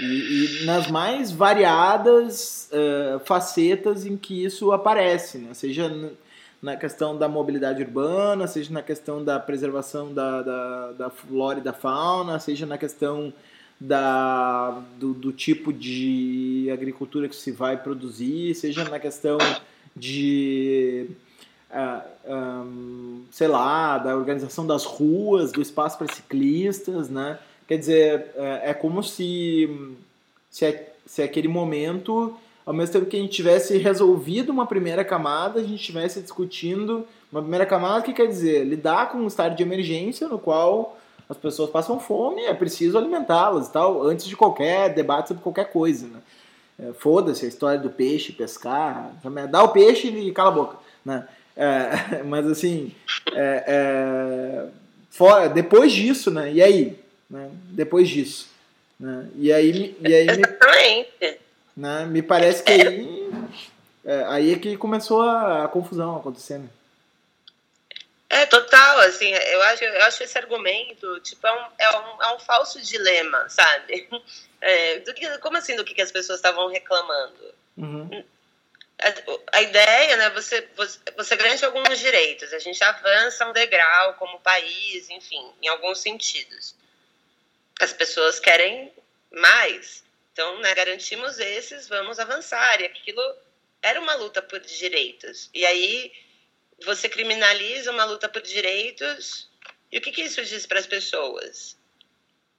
[0.00, 5.52] E, e nas mais variadas uh, facetas em que isso aparece, né?
[5.52, 6.10] seja
[6.62, 11.62] na questão da mobilidade urbana, seja na questão da preservação da, da, da flora e
[11.62, 13.32] da fauna, seja na questão
[13.80, 19.38] da, do, do, tipo de agricultura que se vai produzir, seja na questão
[19.94, 21.08] de,
[21.68, 27.38] uh, um, sei lá, da organização das ruas, do espaço para ciclistas, né?
[27.66, 29.96] Quer dizer, é, é como se,
[30.50, 34.66] se, é, se é aquele momento, ao mesmo tempo que a gente tivesse resolvido uma
[34.66, 38.64] primeira camada, a gente estivesse discutindo uma primeira camada, que quer dizer?
[38.64, 40.98] Lidar com um estado de emergência no qual
[41.28, 45.72] as pessoas passam fome, é preciso alimentá-las e tal, antes de qualquer debate sobre qualquer
[45.72, 46.20] coisa, né?
[46.78, 49.12] É, Foda-se a história do peixe, pescar,
[49.50, 51.26] dá o peixe e cala a boca, né?
[51.56, 52.92] É, mas assim,
[53.32, 54.66] é, é,
[55.10, 56.52] fora, depois disso, né?
[56.52, 57.01] E aí?
[57.32, 58.50] Né, depois disso.
[59.00, 59.26] Né?
[59.36, 61.08] E aí, e aí me,
[61.74, 63.32] né, me parece que aí,
[64.04, 66.70] é, aí é que começou a, a confusão acontecendo.
[68.28, 72.34] É, total, assim, eu acho, eu acho esse argumento, tipo, é um, é um, é
[72.34, 74.08] um falso dilema, sabe?
[74.64, 77.52] É, do que, como assim, do que, que as pessoas estavam reclamando?
[77.76, 78.24] Uhum.
[79.00, 84.14] A, a, ideia, né, você, você, você garante alguns direitos, a gente avança um degrau
[84.20, 86.76] como país, enfim, em alguns sentidos
[87.84, 88.92] as pessoas querem
[89.30, 90.04] mais.
[90.32, 92.80] Então, né, garantimos esses, vamos avançar.
[92.80, 93.22] E aquilo
[93.82, 95.50] era uma luta por direitos.
[95.52, 96.12] E aí
[96.84, 99.48] você criminaliza uma luta por direitos.
[99.90, 101.76] E o que, que isso diz para as pessoas?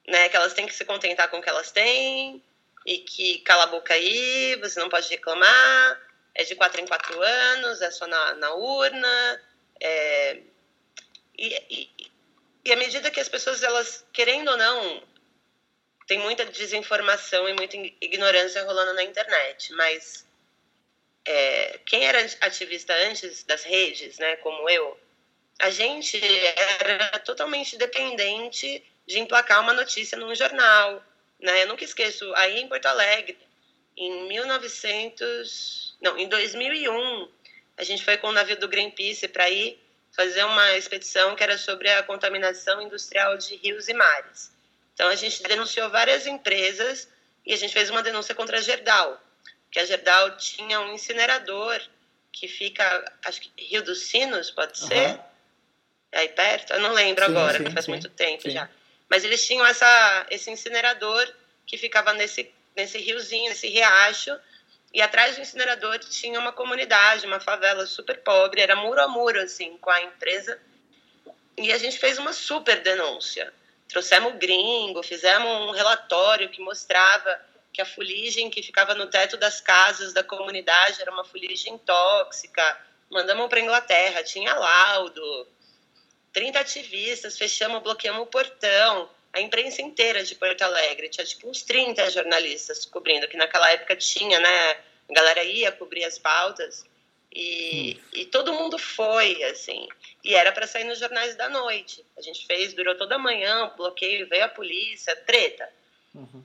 [0.06, 2.42] Né, que elas têm que se contentar com o que elas têm,
[2.84, 6.00] e que cala a boca aí, você não pode reclamar,
[6.34, 9.42] é de quatro em quatro anos, é só na, na urna.
[9.80, 10.42] É,
[11.38, 11.90] e, e,
[12.66, 15.02] e à medida que as pessoas, elas, querendo ou não,
[16.06, 20.26] tem muita desinformação e muita ignorância rolando na internet, mas
[21.24, 24.98] é, quem era ativista antes das redes, né, como eu,
[25.58, 26.20] a gente
[26.80, 31.02] era totalmente dependente de emplacar uma notícia num jornal,
[31.38, 31.62] né?
[31.62, 33.38] Eu nunca esqueço, aí em Porto Alegre,
[33.96, 37.28] em 1900, não, em 2001,
[37.76, 39.78] a gente foi com o navio do Greenpeace para ir
[40.12, 44.53] fazer uma expedição que era sobre a contaminação industrial de rios e mares.
[44.94, 47.08] Então a gente denunciou várias empresas
[47.44, 49.20] e a gente fez uma denúncia contra a Gerdau,
[49.70, 51.80] que a Gerdau tinha um incinerador
[52.32, 55.10] que fica, acho que Rio dos Sinos, pode ser?
[55.10, 55.20] Uhum.
[56.12, 56.72] Aí perto?
[56.72, 58.68] Eu não lembro sim, agora, sim, faz sim, muito tempo já.
[59.08, 61.32] Mas eles tinham essa, esse incinerador
[61.66, 64.36] que ficava nesse, nesse riozinho, nesse riacho,
[64.92, 69.40] e atrás do incinerador tinha uma comunidade, uma favela super pobre, era muro a muro,
[69.40, 70.60] assim, com a empresa.
[71.58, 73.52] E a gente fez uma super denúncia.
[73.88, 77.40] Trouxemos gringo, fizemos um relatório que mostrava
[77.72, 82.80] que a fuligem que ficava no teto das casas da comunidade era uma fuligem tóxica.
[83.10, 85.48] Mandamos para Inglaterra, tinha laudo.
[86.32, 89.10] 30 ativistas, fechamos, bloqueamos o portão.
[89.32, 93.96] A imprensa inteira de Porto Alegre, tinha tipo uns 30 jornalistas cobrindo, que naquela época
[93.96, 94.70] tinha, né?
[95.10, 96.86] A galera ia cobrir as pautas.
[97.34, 98.08] E, hum.
[98.12, 99.88] e todo mundo foi, assim.
[100.22, 102.06] E era para sair nos jornais da noite.
[102.16, 105.68] A gente fez, durou toda a manhã, bloqueio, veio a polícia, treta.
[106.14, 106.44] Uhum.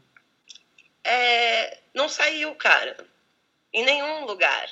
[1.03, 2.97] É, não saiu, cara.
[3.71, 4.69] Em nenhum lugar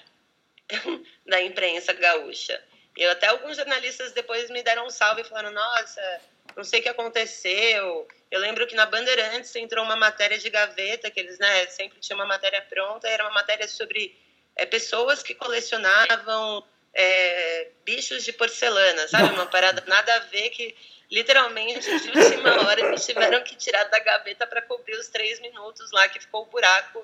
[1.25, 2.61] da imprensa gaúcha.
[2.95, 6.21] Eu até alguns jornalistas depois me deram um salve e falaram: "Nossa,
[6.55, 8.07] não sei o que aconteceu".
[8.31, 12.15] Eu lembro que na Bandeirantes entrou uma matéria de gaveta, que eles, né, sempre tinha
[12.15, 14.11] uma matéria pronta, era uma matéria sobre
[14.57, 19.33] é, pessoas que colecionavam é, bichos de porcelana, sabe?
[19.33, 20.75] Uma parada nada a ver que
[21.09, 25.91] literalmente de última hora eles tiveram que tirar da gaveta para cobrir os três minutos
[25.91, 27.03] lá que ficou o buraco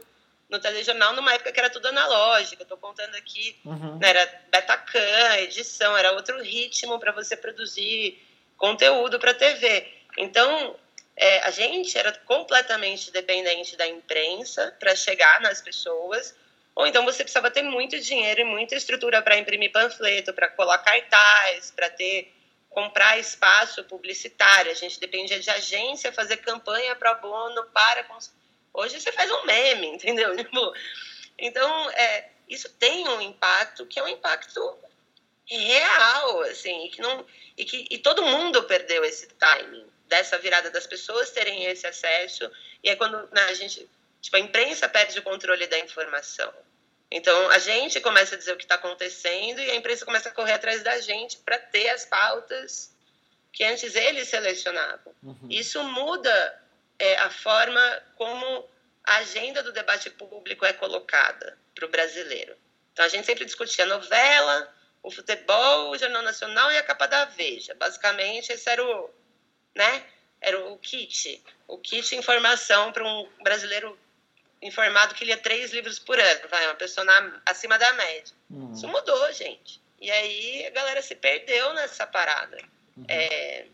[0.50, 2.62] no telejornal numa época que era tudo analógico.
[2.62, 3.98] Eu tô contando aqui, uhum.
[4.00, 8.22] né, era Betacam, edição, era outro ritmo para você produzir
[8.58, 9.88] conteúdo para TV.
[10.18, 10.76] Então,
[11.16, 16.36] é, a gente era completamente dependente da imprensa para chegar nas pessoas.
[16.76, 20.80] Ou então você precisava ter muito dinheiro e muita estrutura para imprimir panfleto, para colar
[20.80, 22.34] cartaz, para ter
[22.70, 24.72] comprar espaço publicitário.
[24.72, 28.06] A gente dependia de agência fazer campanha para bono para
[28.74, 30.36] Hoje você faz um meme, entendeu?
[30.36, 30.74] Tipo,
[31.38, 34.78] então, é, isso tem um impacto que é um impacto
[35.46, 40.72] real, assim, e que não e que e todo mundo perdeu esse timing dessa virada
[40.72, 42.50] das pessoas terem esse acesso
[42.84, 43.88] e é quando né, a gente
[44.24, 46.52] tipo a imprensa perde o controle da informação.
[47.12, 50.32] Então a gente começa a dizer o que está acontecendo e a imprensa começa a
[50.32, 52.92] correr atrás da gente para ter as pautas
[53.52, 55.14] que antes eles selecionavam.
[55.22, 55.48] Uhum.
[55.50, 56.64] Isso muda
[56.98, 58.68] é, a forma como
[59.04, 62.56] a agenda do debate público é colocada para o brasileiro.
[62.94, 67.08] Então, a gente sempre discutia a novela, o futebol, o Jornal Nacional e a capa
[67.08, 67.74] da Veja.
[67.74, 69.10] Basicamente, esse era o,
[69.76, 70.06] né,
[70.40, 71.44] era o kit.
[71.68, 73.98] O kit informação para um brasileiro
[74.64, 78.34] informado que lia três livros por ano, vai, uma pessoa na, acima da média.
[78.50, 78.74] Uhum.
[78.74, 79.82] Isso mudou, gente.
[80.00, 82.58] E aí a galera se perdeu nessa parada.
[82.98, 83.06] Uhum.
[83.08, 83.66] É,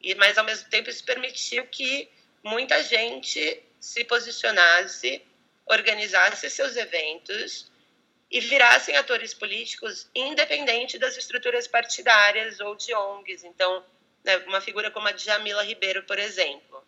[0.00, 2.08] e, mas, ao mesmo tempo, isso permitiu que
[2.42, 5.22] muita gente se posicionasse,
[5.66, 7.70] organizasse seus eventos
[8.30, 13.44] e virassem atores políticos independente das estruturas partidárias ou de ONGs.
[13.44, 13.84] Então,
[14.24, 16.84] né, uma figura como a Djamila Ribeiro, por exemplo,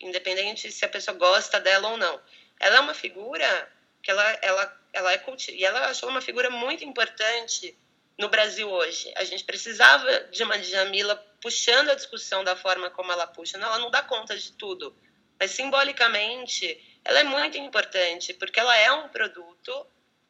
[0.00, 2.20] independente se a pessoa gosta dela ou não,
[2.60, 3.70] ela é uma figura
[4.02, 7.76] que ela, ela, ela é e ela achou uma figura muito importante
[8.16, 9.12] no Brasil hoje.
[9.16, 13.56] A gente precisava de uma Djamila puxando a discussão da forma como ela puxa.
[13.56, 14.94] Ela não dá conta de tudo
[15.38, 19.86] mas simbolicamente ela é muito importante, porque ela é um produto,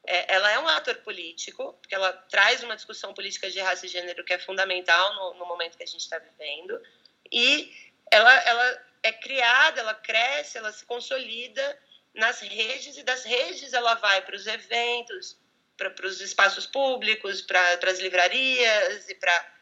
[0.07, 3.89] é, ela é um ator político, porque ela traz uma discussão política de raça e
[3.89, 6.81] gênero que é fundamental no, no momento que a gente está vivendo,
[7.33, 7.72] e
[8.11, 11.79] ela, ela é criada, ela cresce, ela se consolida
[12.19, 15.39] nas redes, e das redes ela vai para os eventos,
[15.77, 19.55] para os espaços públicos, para as livrarias e para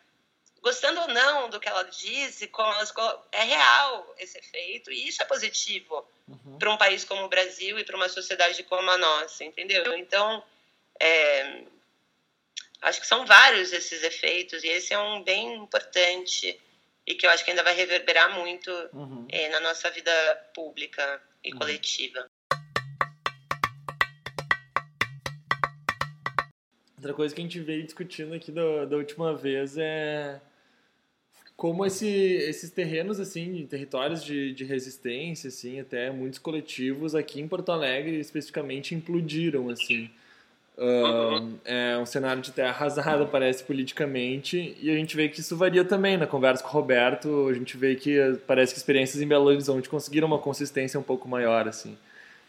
[0.63, 2.93] gostando ou não do que ela disse, elas,
[3.31, 6.59] é real esse efeito e isso é positivo uhum.
[6.59, 9.97] para um país como o Brasil e para uma sociedade como a nossa, entendeu?
[9.97, 10.43] Então,
[10.99, 11.63] é,
[12.83, 16.61] acho que são vários esses efeitos e esse é um bem importante
[17.07, 19.29] e que eu acho que ainda vai reverberar muito uhum.
[19.31, 21.59] é, na nossa vida pública e uhum.
[21.59, 22.29] coletiva.
[27.07, 30.41] Outra coisa que a gente veio discutindo aqui do, da última vez é
[31.57, 37.47] como esse, esses terrenos, assim, territórios de, de resistência, assim, até muitos coletivos aqui em
[37.47, 40.11] Porto Alegre, especificamente, implodiram, assim.
[41.65, 45.85] É um cenário de terra arrasada, parece, politicamente, e a gente vê que isso varia
[45.85, 46.17] também.
[46.17, 49.89] Na conversa com o Roberto, a gente vê que parece que experiências em Belo Horizonte
[49.89, 51.97] conseguiram uma consistência um pouco maior, assim.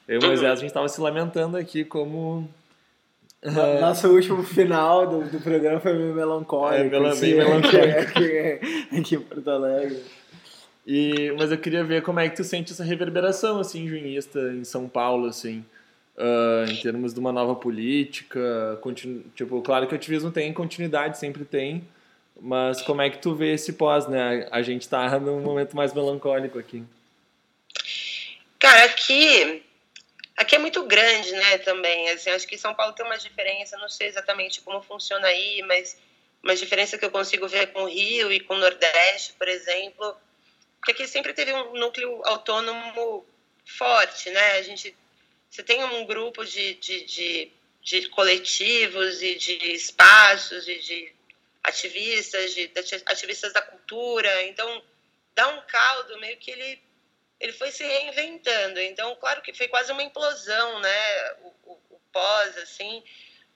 [0.08, 2.50] Eu e o Moisés, a gente estava se lamentando aqui como...
[3.48, 6.84] Uh, Nosso último final do, do programa foi meio melancólico.
[6.84, 7.78] É, mel assim, melancólico.
[8.00, 8.60] Aqui,
[8.98, 10.04] aqui em Porto Alegre.
[10.86, 14.64] E, mas eu queria ver como é que tu sente essa reverberação, assim, junista em
[14.64, 15.64] São Paulo, assim
[16.18, 18.78] uh, em termos de uma nova política?
[18.82, 19.24] Continu...
[19.36, 21.88] Tipo, claro que o ativismo tem continuidade, sempre tem,
[22.42, 24.48] mas como é que tu vê esse pós, né?
[24.52, 26.84] A gente está num momento mais melancólico aqui.
[28.60, 29.64] Cara, aqui
[30.38, 32.10] aqui é muito grande, né, também.
[32.10, 35.98] Assim, acho que São Paulo tem uma diferença, não sei exatamente como funciona aí, mas
[36.42, 40.16] uma diferença que eu consigo ver com o Rio e com o Nordeste, por exemplo,
[40.86, 43.26] que aqui sempre teve um núcleo autônomo
[43.66, 44.52] forte, né?
[44.54, 44.96] A gente
[45.50, 51.14] você tem um grupo de, de, de, de coletivos e de espaços e de
[51.64, 54.44] ativistas, de, de, ativistas da cultura.
[54.44, 54.84] Então,
[55.34, 56.80] dá um caldo meio que ele,
[57.40, 58.80] ele foi se reinventando.
[58.80, 61.32] Então, claro que foi quase uma implosão, né?
[61.42, 63.04] O, o, o pós, assim.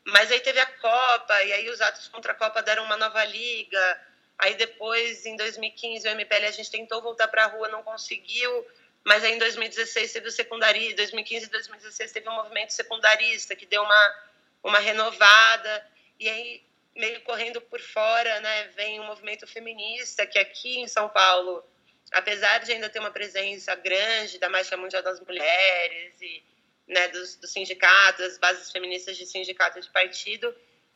[0.05, 3.23] Mas aí teve a Copa, e aí os atos contra a Copa deram uma nova
[3.23, 4.01] liga.
[4.38, 8.67] Aí depois, em 2015, o MPL a gente tentou voltar para a rua, não conseguiu.
[9.03, 13.65] Mas aí em 2016 teve o secundarismo, 2015 e 2016 teve um movimento secundarista que
[13.65, 14.15] deu uma,
[14.63, 15.88] uma renovada.
[16.19, 16.63] E aí,
[16.95, 21.63] meio correndo por fora, né, vem um movimento feminista que aqui em São Paulo,
[22.12, 26.43] apesar de ainda ter uma presença grande da Marcha Mundial das Mulheres e
[26.88, 30.53] né, dos, dos sindicatos, das bases feministas de sindicato de partido,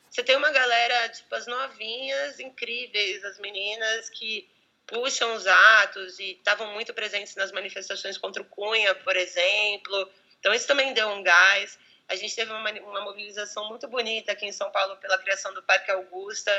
[0.09, 4.49] você tem uma galera, tipo, as novinhas, incríveis, as meninas que
[4.87, 10.09] puxam os atos e estavam muito presentes nas manifestações contra o Cunha, por exemplo.
[10.39, 11.77] Então, isso também deu um gás.
[12.07, 15.63] A gente teve uma, uma mobilização muito bonita aqui em São Paulo pela criação do
[15.63, 16.51] Parque Augusta,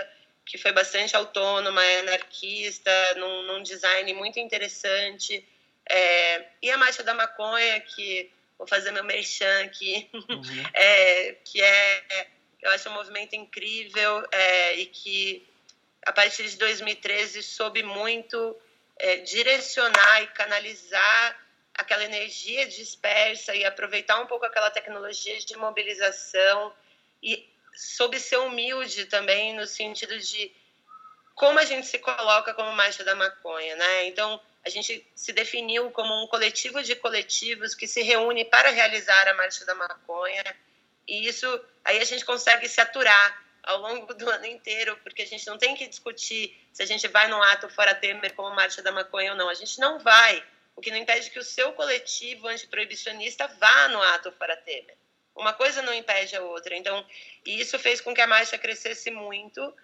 [0.47, 5.47] que foi bastante autônoma, anarquista, num, num design muito interessante.
[5.89, 10.43] É, e a Marcha da Maconha, que vou fazer meu merchan aqui, uhum.
[10.73, 12.29] é, que é,
[12.63, 15.47] eu acho um movimento incrível é, e que
[16.07, 18.57] a partir de 2013, soube muito
[18.97, 26.73] é, direcionar e canalizar aquela energia dispersa e aproveitar um pouco aquela tecnologia de mobilização
[27.21, 27.46] e
[27.77, 30.51] soube ser humilde também no sentido de
[31.35, 34.07] como a gente se coloca como marcha da maconha, né?
[34.07, 39.29] Então, a gente se definiu como um coletivo de coletivos que se reúne para realizar
[39.29, 40.43] a marcha da maconha.
[41.07, 41.47] E isso
[41.85, 45.59] aí a gente consegue se aturar ao longo do ano inteiro, porque a gente não
[45.59, 49.33] tem que discutir se a gente vai no ato fora Temer como marcha da maconha
[49.33, 49.49] ou não.
[49.49, 50.43] A gente não vai,
[50.74, 54.97] o que não impede que o seu coletivo antiproibicionista vá no ato fora Temer.
[55.37, 56.74] Uma coisa não impede a outra.
[56.74, 57.07] Então,
[57.45, 59.74] isso fez com que a marcha crescesse muito.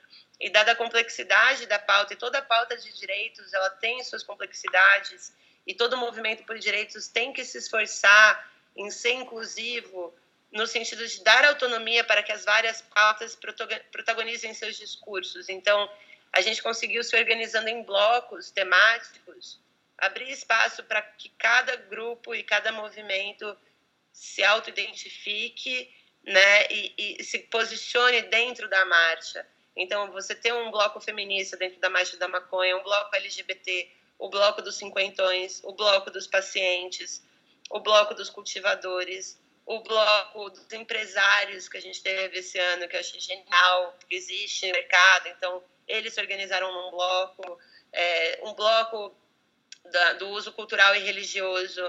[0.40, 4.24] E dada a complexidade da pauta, e toda a pauta de direitos, ela tem suas
[4.24, 5.32] complexidades,
[5.64, 10.12] e todo movimento por direitos tem que se esforçar em ser inclusivo,
[10.50, 13.38] no sentido de dar autonomia para que as várias pautas
[13.92, 15.48] protagonizem seus discursos.
[15.48, 15.88] Então,
[16.32, 19.61] a gente conseguiu se organizando em blocos temáticos,
[19.96, 23.57] abrir espaço para que cada grupo e cada movimento
[24.13, 25.91] se auto-identifique
[26.25, 29.47] né, e, e, se posicione dentro da marcha.
[29.75, 34.29] Então, você tem um bloco feminista dentro da Marcha da Maconha, um bloco LGBT, o
[34.29, 37.25] bloco dos cinquentões, o bloco dos pacientes,
[37.71, 42.97] o bloco dos cultivadores, o bloco dos empresários que a gente teve esse ano, que
[42.97, 45.29] eu achei genial, que existe no mercado.
[45.29, 47.59] Então, eles se organizaram num bloco,
[47.93, 49.17] é, um bloco
[49.91, 51.83] da, do uso cultural e religioso,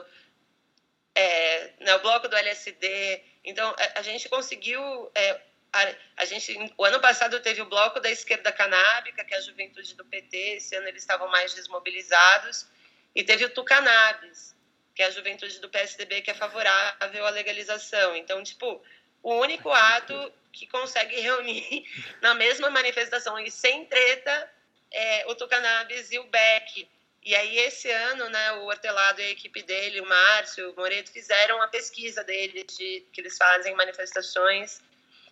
[1.15, 3.21] é, né, o bloco do LSD.
[3.43, 5.11] Então, a, a gente conseguiu.
[5.15, 5.39] É,
[5.71, 9.41] a, a, gente, o ano passado teve o bloco da esquerda canábica, que é a
[9.41, 12.67] juventude do PT, esse ano eles estavam mais desmobilizados,
[13.15, 14.55] e teve o Tucanabis,
[14.95, 18.15] que é a juventude do PSDB que é favorável à legalização.
[18.15, 18.83] Então, tipo,
[19.23, 21.85] o único ato que consegue reunir
[22.21, 24.51] na mesma manifestação e sem treta
[24.91, 26.87] é o Tucanabis e o Beck.
[27.25, 31.11] E aí, esse ano, né, o Hortelado e a equipe dele, o Márcio, o Moreto,
[31.11, 34.81] fizeram a pesquisa dele, de, que eles fazem manifestações,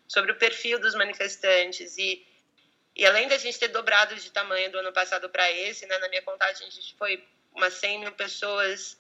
[0.08, 1.98] sobre o perfil dos manifestantes.
[1.98, 2.26] E,
[2.96, 6.08] e além da gente ter dobrado de tamanho do ano passado para esse, né, na
[6.08, 8.98] minha contagem, a gente foi umas 100 mil pessoas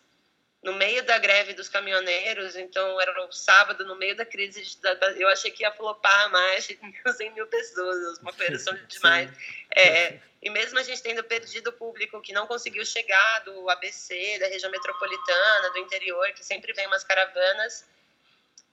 [0.63, 4.77] no meio da greve dos caminhoneiros, então era o sábado, no meio da crise, de,
[5.17, 6.77] eu achei que ia flopar mais de
[7.17, 9.31] 100 mil pessoas, uma operação demais.
[9.75, 14.37] É, e mesmo a gente tendo perdido o público que não conseguiu chegar do ABC,
[14.39, 17.89] da região metropolitana, do interior, que sempre vem umas caravanas,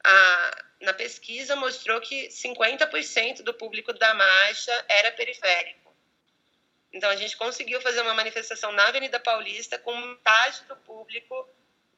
[0.04, 5.88] a, na pesquisa mostrou que 50% do público da marcha era periférico.
[6.92, 11.48] Então a gente conseguiu fazer uma manifestação na Avenida Paulista com metade do público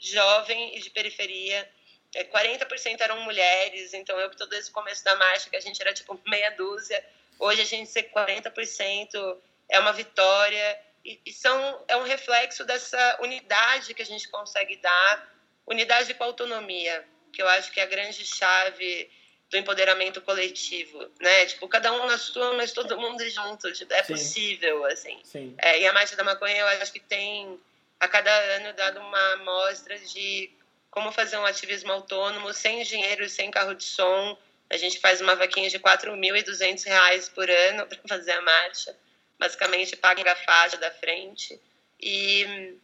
[0.01, 1.69] jovem e de periferia.
[2.13, 5.81] 40% é, eram mulheres, então eu que todo esse começo da marcha, que a gente
[5.81, 7.05] era tipo meia dúzia,
[7.39, 9.39] hoje a gente ser 40%
[9.69, 14.77] é uma vitória e, e são é um reflexo dessa unidade que a gente consegue
[14.79, 15.33] dar,
[15.65, 19.09] unidade com autonomia, que eu acho que é a grande chave
[19.49, 21.47] do empoderamento coletivo, né?
[21.47, 23.73] Tipo, cada um na sua, mas todo mundo junto.
[23.73, 24.13] Tipo, é Sim.
[24.13, 25.19] possível, assim.
[25.25, 25.55] Sim.
[25.59, 27.59] É, e a Marcha da Maconha, eu acho que tem
[28.01, 30.51] a cada ano dado uma amostra de
[30.91, 34.37] como fazer um ativismo autônomo sem dinheiro, sem carro de som.
[34.71, 38.97] A gente faz uma vaquinha de R$ 4.200 por ano para fazer a marcha.
[39.39, 41.61] Basicamente, paga a faixa da frente.
[42.01, 42.75] E,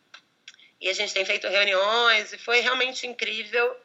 [0.80, 3.76] e a gente tem feito reuniões e foi realmente incrível.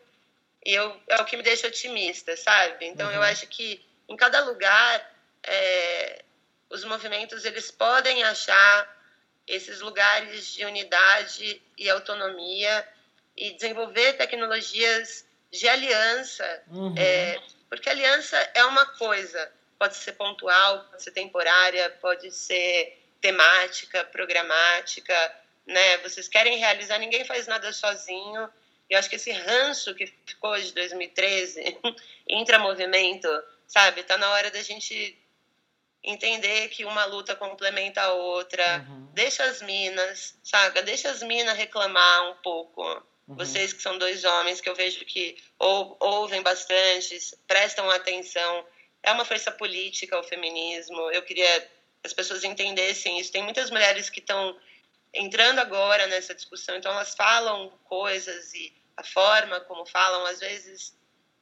[0.64, 2.86] E eu, é o que me deixa otimista, sabe?
[2.86, 3.16] Então, uhum.
[3.16, 6.24] eu acho que em cada lugar, é,
[6.70, 9.01] os movimentos eles podem achar
[9.48, 12.88] esses lugares de unidade e autonomia
[13.36, 16.96] e desenvolver tecnologias de aliança, uhum.
[16.98, 24.04] é, porque aliança é uma coisa, pode ser pontual, pode ser temporária, pode ser temática,
[24.06, 25.36] programática,
[25.66, 25.98] né?
[26.00, 28.50] Vocês querem realizar, ninguém faz nada sozinho.
[28.90, 31.78] Eu acho que esse ranço que ficou de 2013,
[32.28, 33.30] intramovimento,
[33.68, 34.04] sabe?
[34.04, 35.18] Tá na hora da gente
[36.04, 38.86] entender que uma luta complementa a outra.
[38.88, 39.10] Uhum.
[39.14, 40.82] Deixa as minas, saca?
[40.82, 42.84] Deixa as minas reclamar um pouco.
[43.28, 43.36] Uhum.
[43.36, 48.66] Vocês que são dois homens que eu vejo que ou, ouvem bastante, prestam atenção.
[49.04, 51.12] É uma força política o feminismo.
[51.12, 53.32] Eu queria que as pessoas entendessem isso.
[53.32, 54.58] Tem muitas mulheres que estão
[55.14, 60.96] entrando agora nessa discussão, então elas falam coisas e a forma como falam às vezes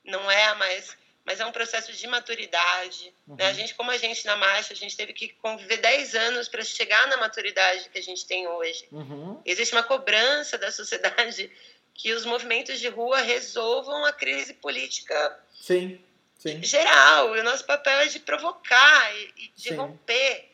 [0.03, 0.97] não é a mais
[1.29, 3.13] mas é um processo de maturidade.
[3.27, 3.35] Uhum.
[3.35, 3.45] Né?
[3.45, 6.63] A gente, como a gente na marcha, a gente teve que conviver 10 anos para
[6.63, 8.87] chegar na maturidade que a gente tem hoje.
[8.91, 9.39] Uhum.
[9.45, 11.51] Existe uma cobrança da sociedade
[11.93, 16.03] que os movimentos de rua resolvam a crise política sim,
[16.39, 16.63] sim.
[16.63, 17.37] geral.
[17.37, 19.75] E o nosso papel é de provocar e, de sim.
[19.75, 20.49] romper.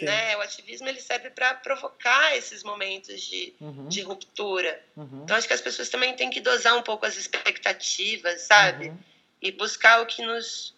[0.00, 0.36] Né?
[0.36, 3.88] O ativismo ele serve para provocar esses momentos de, uhum.
[3.88, 4.80] de ruptura.
[4.96, 5.22] Uhum.
[5.24, 8.94] Então acho que as pessoas também têm que dosar um pouco as expectativas, sabe?
[9.42, 10.74] Uhum e buscar o que nos,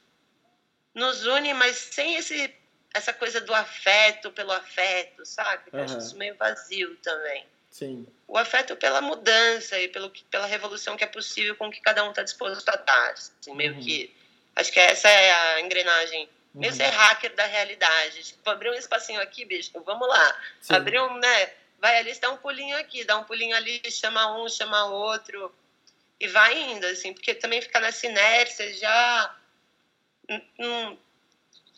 [0.95, 2.55] nos une, mas sem esse,
[2.95, 5.65] essa coisa do afeto pelo afeto, sabe?
[5.73, 7.45] Eu acho isso meio vazio também.
[7.71, 8.07] Sim.
[8.29, 12.11] O afeto pela mudança e pelo, pela revolução que é possível com que cada um
[12.11, 13.11] está disposto a dar.
[13.13, 13.81] Assim, meio uhum.
[13.81, 14.15] que.
[14.55, 16.29] Acho que essa é a engrenagem.
[16.55, 16.61] Uhum.
[16.61, 18.23] Meio ser hacker da realidade.
[18.25, 20.41] Tipo, abrir um espacinho aqui, bicho, vamos lá.
[20.61, 20.75] Sim.
[20.75, 21.53] Abrir um, né?
[21.79, 25.53] Vai ali, dá um pulinho aqui, dá um pulinho ali, chama um, chama outro
[26.23, 29.35] e vai indo, assim, porque também ficar nessa inércia já.
[30.31, 30.97] Hum,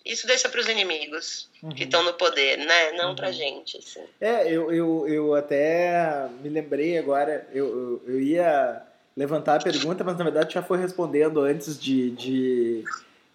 [0.05, 1.71] isso deixa para os inimigos uhum.
[1.71, 2.93] que estão no poder, né?
[2.93, 3.17] Não uhum.
[3.17, 3.79] para gente.
[3.79, 4.03] Assim.
[4.21, 8.83] É, eu, eu, eu até me lembrei agora, eu, eu, eu, ia
[9.17, 12.11] levantar a pergunta, mas na verdade já foi respondendo antes de.
[12.11, 12.85] de...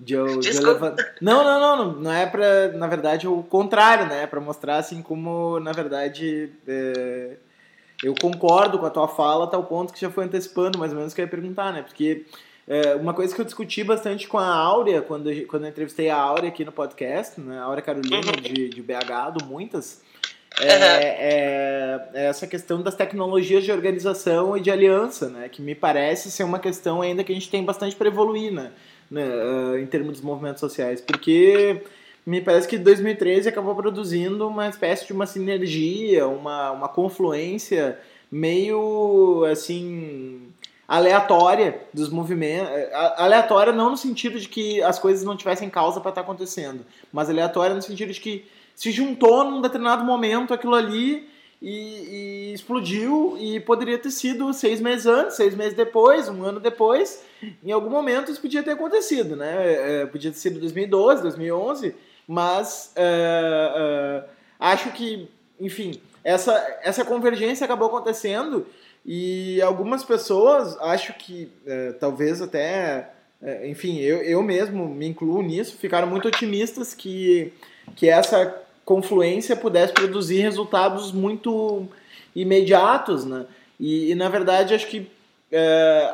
[0.02, 1.16] De eu, de eu levantar.
[1.20, 4.26] Não, não, não, não, não é para, na verdade, o contrário, né?
[4.28, 7.36] Para mostrar assim como, na verdade, é
[8.04, 11.14] eu concordo com a tua fala, tal ponto que já foi antecipando mais ou menos
[11.14, 11.82] o que eu ia perguntar, né?
[11.82, 12.26] Porque
[12.68, 16.16] é, uma coisa que eu discuti bastante com a Áurea, quando, quando eu entrevistei a
[16.16, 17.60] Áurea aqui no podcast, né?
[17.60, 18.42] A Áurea Carolina, uhum.
[18.42, 20.02] de, de BH, do Muitas,
[20.60, 25.50] é, é, é, essa questão das tecnologias de organização e de aliança, né?
[25.50, 28.72] Que me parece ser uma questão ainda que a gente tem bastante para evoluir, né?
[29.10, 29.26] né?
[29.26, 31.02] Uh, em termos dos movimentos sociais.
[31.02, 31.82] Porque
[32.30, 38.00] me parece que 2013 acabou produzindo uma espécie de uma sinergia, uma, uma confluência
[38.32, 40.54] meio assim
[40.88, 42.70] aleatória dos movimentos,
[43.18, 46.86] aleatória não no sentido de que as coisas não tivessem causa para estar tá acontecendo,
[47.12, 51.28] mas aleatória no sentido de que se juntou num determinado momento aquilo ali
[51.60, 56.60] e, e, explodiu e poderia ter sido seis meses antes, seis meses depois, um ano
[56.60, 57.24] depois,
[57.64, 60.02] em algum momento isso podia ter acontecido, né?
[60.02, 61.96] É, podia ter sido 2012, 2011
[62.30, 65.28] mas uh, uh, acho que,
[65.60, 66.54] enfim, essa,
[66.84, 68.68] essa convergência acabou acontecendo
[69.04, 73.10] e algumas pessoas, acho que uh, talvez até,
[73.66, 77.52] enfim, eu, eu mesmo me incluo nisso, ficaram muito otimistas que,
[77.96, 81.88] que essa confluência pudesse produzir resultados muito
[82.36, 83.48] imediatos, né?
[83.80, 85.10] E, e na verdade, acho que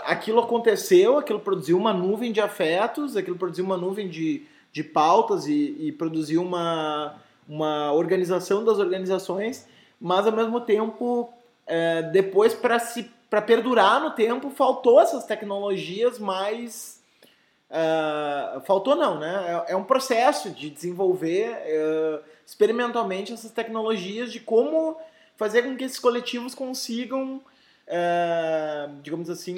[0.06, 4.44] aquilo aconteceu, aquilo produziu uma nuvem de afetos, aquilo produziu uma nuvem de,
[4.76, 7.16] de pautas e, e produziu uma,
[7.48, 9.66] uma organização das organizações,
[9.98, 11.30] mas ao mesmo tempo,
[11.66, 17.02] é, depois para se para perdurar no tempo, faltou essas tecnologias mais.
[17.70, 19.64] Uh, faltou não, né?
[19.68, 24.98] É, é, um processo de desenvolver uh, experimentalmente essas tecnologias de como
[25.36, 27.42] fazer com que esses coletivos consigam
[27.88, 29.56] uh, digamos assim,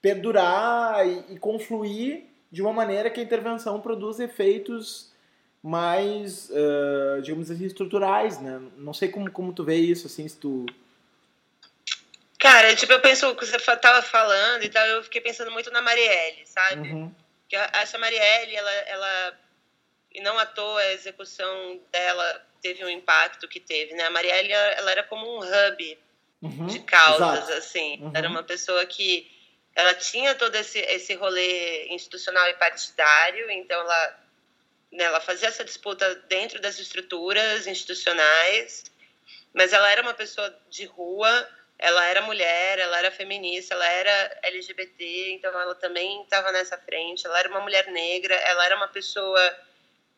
[0.00, 5.12] perdurar e, e, confluir de uma maneira que a intervenção produza efeitos
[5.62, 8.60] mais, uh, digamos assim, estruturais, né?
[8.76, 10.64] Não sei como, como tu vê isso, assim, se tu...
[12.38, 15.82] Cara, tipo, eu penso, que você tava falando e tal, eu fiquei pensando muito na
[15.82, 16.88] Marielle, sabe?
[16.88, 17.14] Uhum.
[17.48, 19.38] Que essa Marielle, ela, ela,
[20.14, 24.04] e não à toa a execução dela teve um impacto que teve, né?
[24.04, 25.98] A Marielle, ela era como um hub
[26.42, 27.52] uhum, de causas, exato.
[27.54, 27.98] assim.
[28.02, 28.12] Uhum.
[28.14, 29.28] Era uma pessoa que
[29.78, 34.20] ela tinha todo esse, esse rolê institucional e partidário, então ela,
[34.90, 38.82] né, ela fazia essa disputa dentro das estruturas institucionais,
[39.54, 41.48] mas ela era uma pessoa de rua,
[41.78, 47.24] ela era mulher, ela era feminista, ela era LGBT, então ela também estava nessa frente,
[47.24, 49.40] ela era uma mulher negra, ela era uma pessoa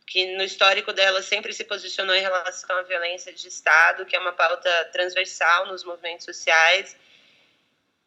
[0.06, 4.18] que no histórico dela sempre se posicionou em relação à violência de Estado, que é
[4.18, 6.96] uma pauta transversal nos movimentos sociais.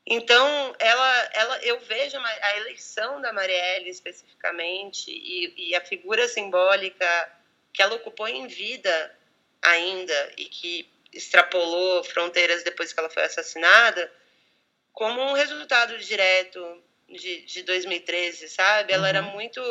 [0.06, 7.32] Então, ela, ela, eu vejo a eleição da Marielle especificamente e, e a figura simbólica
[7.74, 9.18] que ela ocupou em vida
[9.62, 14.12] ainda e que extrapolou fronteiras depois que ela foi assassinada,
[14.92, 18.92] como um resultado direto de, de 2013, sabe?
[18.94, 19.10] Ela uhum.
[19.10, 19.62] era muito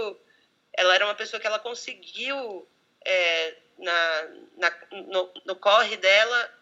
[0.74, 2.66] ela era uma pessoa que ela conseguiu,
[3.04, 6.58] é, na, na no, no, corre dela,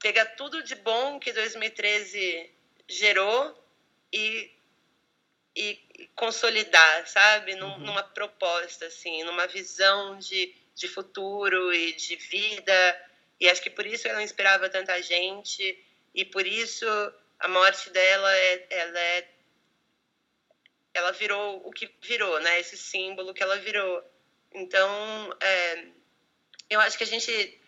[0.00, 2.50] pegar tudo de bom que 2013
[2.88, 3.56] gerou
[4.12, 4.50] e,
[5.56, 7.54] e consolidar, sabe?
[7.56, 7.78] Num, uhum.
[7.78, 13.10] Numa proposta, assim, numa visão de, de futuro e de vida.
[13.40, 15.78] E acho que por isso ela inspirava tanta gente
[16.14, 16.86] e por isso
[17.38, 19.28] a morte dela é, ela é
[20.94, 22.60] ela virou o que virou, né?
[22.60, 24.02] Esse símbolo que ela virou.
[24.52, 25.86] Então, é,
[26.70, 27.60] eu acho que a gente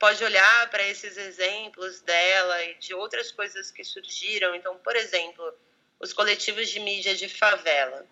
[0.00, 4.54] pode olhar para esses exemplos dela e de outras coisas que surgiram.
[4.54, 5.54] Então, por exemplo,
[6.00, 8.06] os coletivos de mídia de favela,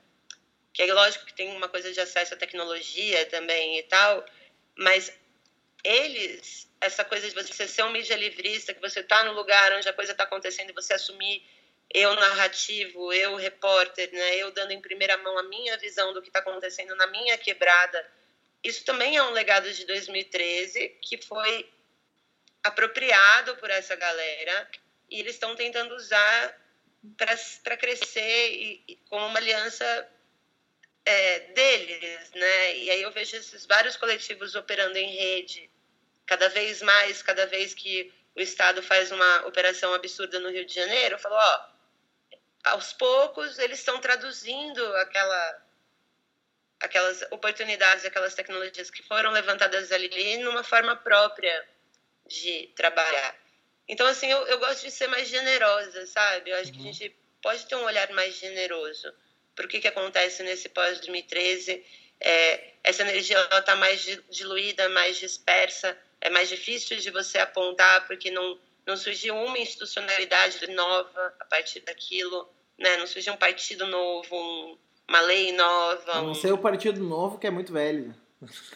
[0.74, 4.22] que é lógico que tem uma coisa de acesso à tecnologia também e tal,
[4.76, 5.10] mas
[5.82, 9.88] eles, essa coisa de você ser um mídia livrista, que você está no lugar onde
[9.88, 11.42] a coisa está acontecendo e você assumir
[11.90, 16.28] eu narrativo, eu repórter, né, eu dando em primeira mão a minha visão do que
[16.28, 18.06] está acontecendo na minha quebrada.
[18.62, 21.66] Isso também é um legado de 2013 que foi
[22.68, 24.68] apropriado por essa galera
[25.10, 26.56] e eles estão tentando usar
[27.62, 30.08] para crescer e, e, como uma aliança
[31.04, 32.76] é, deles, né?
[32.76, 35.70] E aí eu vejo esses vários coletivos operando em rede,
[36.26, 40.74] cada vez mais, cada vez que o Estado faz uma operação absurda no Rio de
[40.74, 41.68] Janeiro, eu falo, ó,
[42.64, 45.62] aos poucos eles estão traduzindo aquela
[46.80, 51.68] aquelas oportunidades, aquelas tecnologias que foram levantadas ali numa forma própria
[52.28, 53.34] de trabalhar.
[53.88, 56.50] Então, assim, eu, eu gosto de ser mais generosa, sabe?
[56.50, 56.72] Eu acho uhum.
[56.72, 56.92] que a uhum.
[56.92, 59.12] gente pode ter um olhar mais generoso
[59.54, 61.82] para o que, que acontece nesse pós-2013.
[62.20, 68.30] É, essa energia está mais diluída, mais dispersa, é mais difícil de você apontar, porque
[68.30, 72.48] não, não surgiu uma institucionalidade nova a partir daquilo
[72.78, 72.96] né?
[72.96, 76.12] Não surgiu um partido novo, um, uma lei nova.
[76.12, 76.34] A não um...
[76.34, 78.14] ser o partido novo, que é muito velho.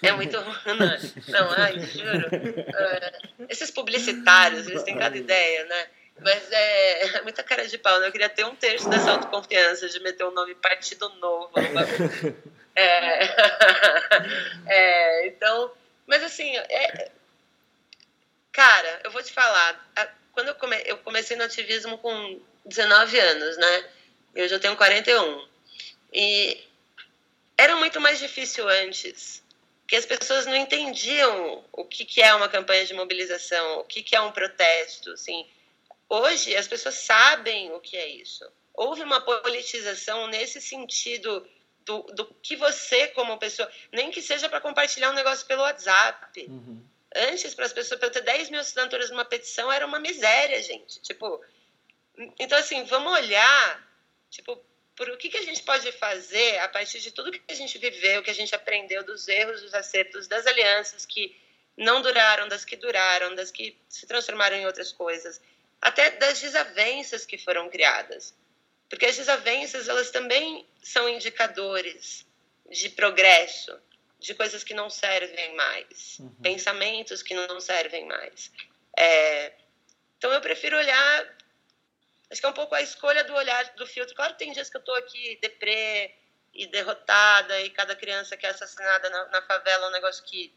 [0.02, 0.36] É muito.
[0.36, 2.28] Não, não ai, juro.
[2.32, 3.12] É,
[3.48, 5.86] esses publicitários, eles têm cada ideia, né?
[6.20, 8.08] Mas é, é, muita cara de pau, né?
[8.08, 11.50] Eu queria ter um terço dessa autoconfiança de meter o um nome Partido Novo
[12.74, 13.24] é,
[14.66, 15.72] é, então,
[16.06, 17.10] mas assim, é,
[18.50, 19.92] cara, eu vou te falar,
[20.32, 23.84] quando eu, come, eu comecei no ativismo com 19 anos, né?
[24.34, 25.48] Eu já tenho 41.
[26.12, 26.64] E
[27.56, 29.42] era muito mais difícil antes,
[29.92, 34.02] que as pessoas não entendiam o que, que é uma campanha de mobilização, o que,
[34.02, 35.46] que é um protesto, assim.
[36.08, 38.50] Hoje as pessoas sabem o que é isso.
[38.72, 41.46] Houve uma politização nesse sentido
[41.84, 46.40] do, do que você, como pessoa, nem que seja para compartilhar um negócio pelo WhatsApp.
[46.48, 46.82] Uhum.
[47.14, 51.02] Antes, para as pessoas, para ter 10 mil assinaturas numa petição, era uma miséria, gente.
[51.02, 51.38] Tipo,
[52.38, 53.86] então, assim, vamos olhar,
[54.30, 54.58] tipo,
[55.02, 57.76] por o que, que a gente pode fazer a partir de tudo que a gente
[57.76, 61.36] viveu, que a gente aprendeu dos erros, dos acertos, das alianças que
[61.76, 65.40] não duraram, das que duraram, das que se transformaram em outras coisas.
[65.80, 68.32] até das desavenças que foram criadas.
[68.88, 72.24] Porque as desavenças, elas também são indicadores
[72.70, 73.76] de progresso,
[74.20, 76.32] de coisas que não servem mais, uhum.
[76.40, 78.52] pensamentos que não servem mais.
[78.96, 79.52] É,
[80.16, 81.36] então eu prefiro olhar,
[82.32, 84.14] acho que é um pouco a escolha do olhar do filtro.
[84.14, 86.14] Claro que tem dias que eu estou aqui deprê
[86.54, 90.52] e derrotada e cada criança que é assassinada na, na favela é um negócio que,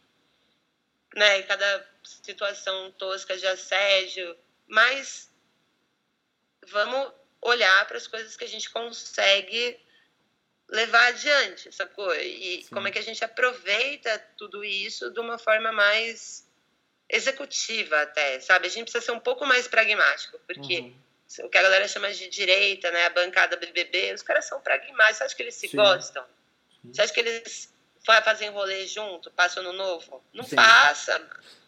[1.13, 5.29] né, e cada situação tosca de assédio, mas
[6.67, 9.79] vamos olhar para as coisas que a gente consegue
[10.69, 12.13] levar adiante, sacou?
[12.15, 12.69] E Sim.
[12.73, 16.49] como é que a gente aproveita tudo isso de uma forma mais
[17.07, 18.65] executiva até, sabe?
[18.65, 21.04] A gente precisa ser um pouco mais pragmático, porque uhum.
[21.43, 25.17] O que a galera chama de direita, né, a bancada BBB, os caras são pragmáticos.
[25.17, 25.77] Você acha que eles se Sim.
[25.77, 26.23] gostam?
[26.81, 26.93] Sim.
[26.93, 27.73] Você acha que eles
[28.03, 30.23] fazem rolê junto, passam no novo?
[30.33, 30.55] Não Sim.
[30.55, 31.21] passa.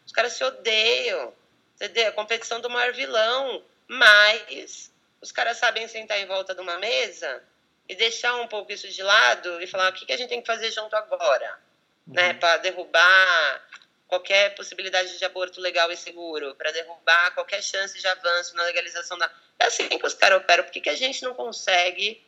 [0.05, 1.33] Os caras se odeiam.
[1.75, 2.09] Entendeu?
[2.09, 3.63] A competição do maior vilão.
[3.87, 4.91] Mas
[5.21, 7.43] os caras sabem sentar em volta de uma mesa
[7.87, 10.41] e deixar um pouco isso de lado e falar o que, que a gente tem
[10.41, 11.57] que fazer junto agora,
[12.05, 12.13] uhum.
[12.13, 13.67] né, para derrubar
[14.07, 19.17] qualquer possibilidade de aborto legal e seguro, para derrubar qualquer chance de avanço na legalização
[19.17, 19.31] da.
[19.59, 20.63] É assim que os caras operam.
[20.63, 22.23] Por que, que a gente não consegue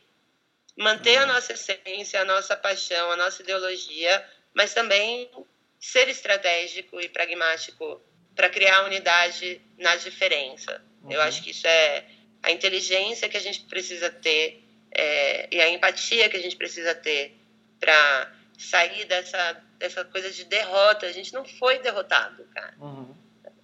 [0.76, 4.24] manter a nossa essência, a nossa paixão, a nossa ideologia,
[4.54, 5.30] mas também
[5.78, 8.00] ser estratégico e pragmático
[8.34, 10.82] para criar unidade na diferença?
[11.02, 11.12] Uhum.
[11.12, 12.04] Eu acho que isso é
[12.42, 16.94] a inteligência que a gente precisa ter é, e a empatia que a gente precisa
[16.94, 17.36] ter
[17.78, 21.06] para sair dessa, dessa coisa de derrota.
[21.06, 22.74] A gente não foi derrotado, cara.
[22.78, 23.14] Uhum.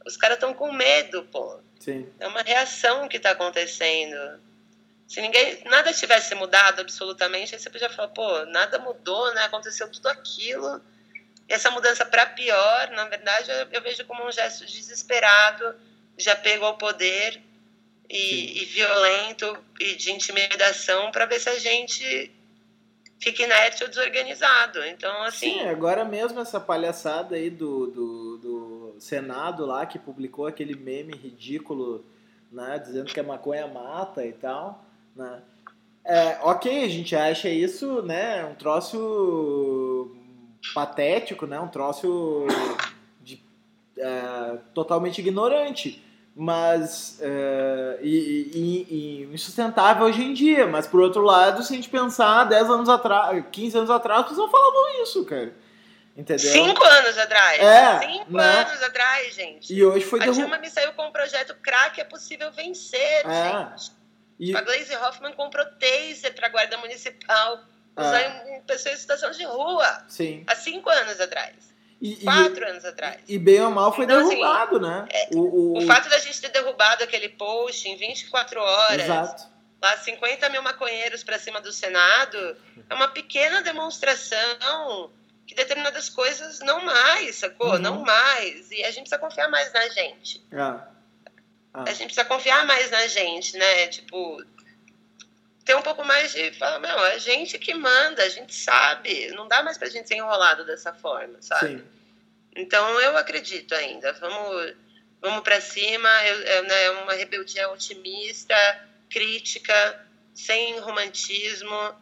[0.07, 1.59] Os caras estão com medo, pô.
[1.81, 2.09] Sim.
[2.21, 4.41] É uma reação que está acontecendo.
[5.09, 9.45] Se ninguém, nada tivesse mudado absolutamente, aí você podia falar, pô, nada mudou, né?
[9.45, 10.81] Aconteceu tudo aquilo.
[11.49, 15.75] E essa mudança para pior, na verdade, eu, eu, vejo como um gesto desesperado
[16.17, 17.41] de apego ao poder
[18.09, 22.33] e, e violento e de intimidação para ver se a gente
[23.21, 24.85] fica inerte ou desorganizado.
[24.85, 25.53] Então, assim.
[25.53, 28.56] Sim, agora mesmo essa palhaçada aí do, do, do
[28.99, 32.05] Senado lá que publicou aquele meme ridículo,
[32.51, 32.79] né?
[32.79, 34.85] Dizendo que a maconha mata e tal,
[35.15, 35.43] né?
[36.05, 38.45] É, ok, a gente acha isso, né?
[38.45, 40.15] Um troço
[40.75, 41.59] patético, né?
[41.59, 42.47] Um troço
[43.23, 43.43] de,
[43.99, 46.03] é, totalmente ignorante
[46.39, 50.67] mas uh, e, e, e, insustentável hoje em dia.
[50.67, 54.29] Mas por outro lado, se a gente pensar 10 anos atrás, 15 anos atrás, as
[54.29, 55.55] pessoas falavam isso, cara.
[56.17, 56.51] Entendeu?
[56.51, 57.61] Cinco anos atrás.
[57.61, 58.45] É, Cinco né?
[58.45, 59.73] anos atrás, gente.
[59.73, 63.69] E hoje foi A Dilma me saiu com um projeto crack, é possível vencer, é.
[63.71, 63.93] gente.
[64.39, 64.57] E...
[64.57, 67.61] A Glaze Hoffman comprou taser para a Guarda Municipal,
[67.97, 68.01] é.
[68.01, 70.05] usando em pessoas em situação de rua.
[70.09, 70.43] Sim.
[70.47, 71.55] Há cinco anos atrás.
[72.01, 73.21] E, Quatro e, anos atrás.
[73.29, 75.09] E bem ou mal foi então, assim, derrubado, assim, né?
[75.11, 79.05] É, o, o, o, fato da gente ter derrubado aquele post em 24 horas.
[79.05, 79.57] Exato.
[79.83, 82.57] Lá 50 mil maconheiros para cima do Senado
[82.89, 85.11] é uma pequena demonstração
[85.47, 87.73] que determinadas coisas não mais, sacou?
[87.73, 87.79] Uhum.
[87.79, 88.71] Não mais.
[88.71, 90.45] E a gente precisa confiar mais na gente.
[90.53, 90.89] Ah.
[91.73, 91.85] Ah.
[91.87, 93.87] A gente precisa confiar mais na gente, né?
[93.89, 94.43] Tipo,
[95.65, 99.47] ter um pouco mais de falar, meu, a gente que manda, a gente sabe, não
[99.47, 101.79] dá mais pra gente ser enrolado dessa forma, sabe?
[101.79, 101.85] Sim.
[102.55, 104.75] Então eu acredito ainda, vamos,
[105.21, 108.57] vamos para cima, é né, uma rebeldia otimista,
[109.11, 111.95] crítica, sem romantismo,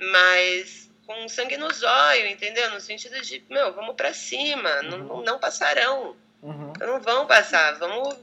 [0.00, 2.70] mas com sangue no zóio, entendeu?
[2.70, 4.98] No sentido de, meu, vamos para cima, uhum.
[4.98, 6.74] não, não passarão, uhum.
[6.78, 8.14] não vão passar, vamos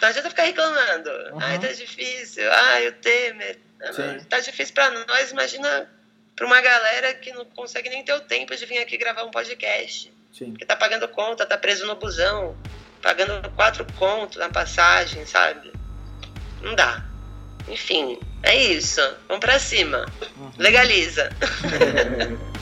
[0.00, 1.10] não adianta ficar reclamando.
[1.10, 1.38] Uhum.
[1.40, 2.50] Ai, tá difícil.
[2.50, 3.58] Ai, o Temer.
[3.92, 4.24] Sim.
[4.28, 5.90] Tá difícil para nós, imagina
[6.34, 9.30] para uma galera que não consegue nem ter o tempo de vir aqui gravar um
[9.30, 10.12] podcast.
[10.32, 10.54] Sim.
[10.54, 12.56] Que tá pagando conta, tá preso no busão,
[13.02, 15.72] pagando quatro contos na passagem, sabe?
[16.62, 17.04] Não dá.
[17.68, 19.00] Enfim, é isso.
[19.28, 20.06] Vamos para cima.
[20.56, 21.30] Legaliza.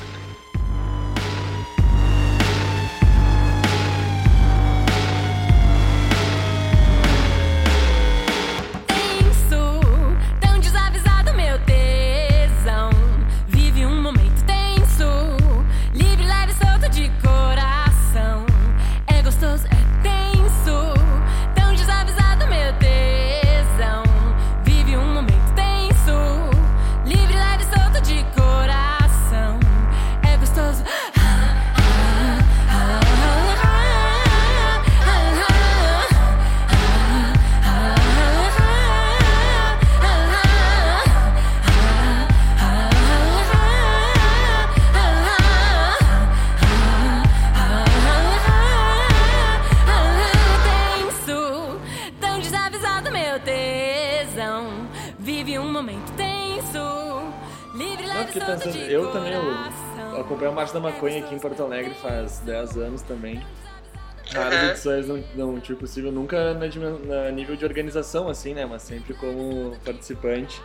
[62.44, 63.42] 10 anos também.
[64.32, 64.68] Raras uhum.
[64.70, 66.66] edições não, não tive possível, nunca na,
[67.06, 68.64] na, nível de organização, assim, né?
[68.64, 70.60] Mas sempre como participante.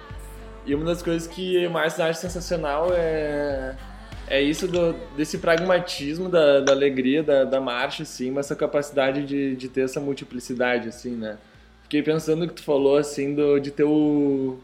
[0.66, 3.76] E uma das coisas que eu mais acho sensacional é,
[4.28, 9.26] é isso do, desse pragmatismo da, da alegria da, da marcha, assim, mas essa capacidade
[9.26, 11.38] de, de ter essa multiplicidade, assim, né?
[11.84, 14.60] Fiquei pensando que tu falou, assim, do, de ter o...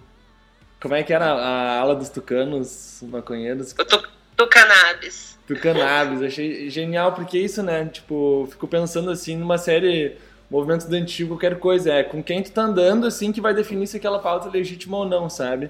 [0.79, 3.71] Como é que era a ala dos tucanos maconheiros?
[3.71, 5.37] O tu, tucanabis.
[5.47, 7.85] Tucanabis, achei genial, porque é isso, né?
[7.85, 10.17] Tipo, fico pensando, assim, numa série
[10.49, 11.93] movimento estudantil, qualquer coisa.
[11.93, 14.97] É com quem tu tá andando, assim, que vai definir se aquela pauta é legítima
[14.97, 15.69] ou não, sabe?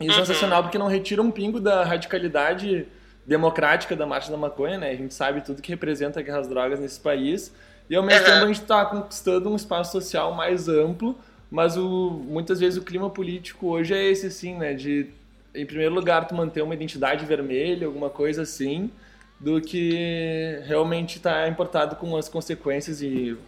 [0.00, 0.16] E é uhum.
[0.16, 2.86] sensacional porque não retira um pingo da radicalidade
[3.26, 4.90] democrática da marcha da maconha, né?
[4.90, 7.54] A gente sabe tudo que representa as drogas nesse país.
[7.88, 8.32] E ao mesmo uhum.
[8.32, 11.18] tempo a gente está conquistando um espaço social mais amplo,
[11.50, 14.74] mas o, muitas vezes o clima político hoje é esse, assim, né?
[14.74, 15.10] De,
[15.54, 18.90] em primeiro lugar, tu manter uma identidade vermelha, alguma coisa assim,
[19.38, 23.38] do que realmente estar tá importado com as consequências e de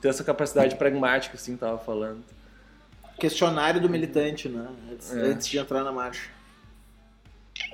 [0.00, 2.22] ter essa capacidade pragmática, assim, tava falando
[3.18, 4.68] questionário do militante, né?
[4.90, 5.20] Antes, é.
[5.20, 6.30] antes, de entrar na marcha.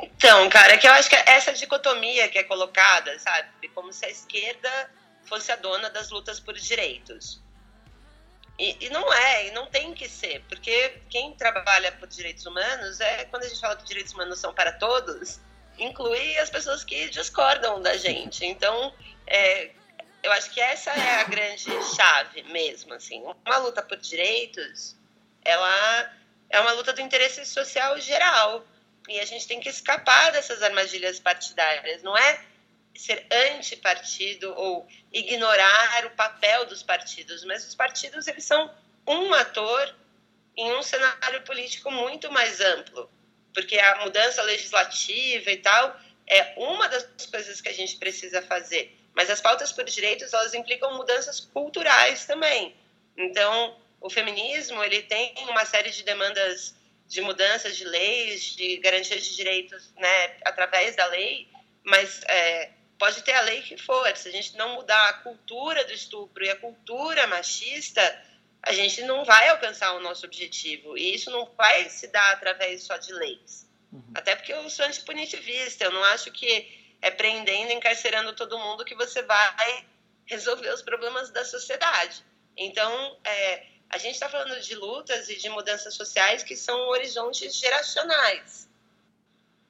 [0.02, 3.68] Então, cara, é que eu acho que essa dicotomia que é colocada, sabe?
[3.74, 4.70] Como se a esquerda
[5.24, 7.42] fosse a dona das lutas por direitos.
[8.58, 13.00] E, e, não é, e não tem que ser, porque quem trabalha por direitos humanos
[13.00, 15.40] é quando a gente fala que direitos humanos são para todos,
[15.76, 18.46] inclui as pessoas que discordam da gente.
[18.46, 18.94] Então,
[19.26, 19.70] é,
[20.22, 23.24] eu acho que essa é a grande chave mesmo, assim.
[23.44, 24.96] Uma luta por direitos
[25.44, 26.12] ela
[26.48, 28.64] é uma luta do interesse social geral.
[29.08, 32.02] E a gente tem que escapar dessas armadilhas partidárias.
[32.02, 32.40] Não é
[32.94, 38.72] ser antipartido ou ignorar o papel dos partidos, mas os partidos eles são
[39.06, 39.94] um ator
[40.56, 43.10] em um cenário político muito mais amplo,
[43.52, 48.96] porque a mudança legislativa e tal é uma das coisas que a gente precisa fazer.
[49.14, 52.74] Mas as pautas por direitos elas implicam mudanças culturais também.
[53.16, 56.74] Então o feminismo ele tem uma série de demandas
[57.06, 61.48] de mudanças de leis, de garantias de direitos, né, através da lei,
[61.84, 65.84] mas é, pode ter a lei que for, se a gente não mudar a cultura
[65.84, 68.22] do estupro e a cultura machista,
[68.62, 70.96] a gente não vai alcançar o nosso objetivo.
[70.96, 73.68] E isso não vai se dar através só de leis.
[73.92, 74.02] Uhum.
[74.14, 78.94] Até porque eu sou antipunitivista, eu não acho que é prendendo, encarcerando todo mundo que
[78.94, 79.86] você vai
[80.24, 82.24] resolver os problemas da sociedade.
[82.56, 87.54] Então, é, a gente está falando de lutas e de mudanças sociais que são horizontes
[87.54, 88.68] geracionais.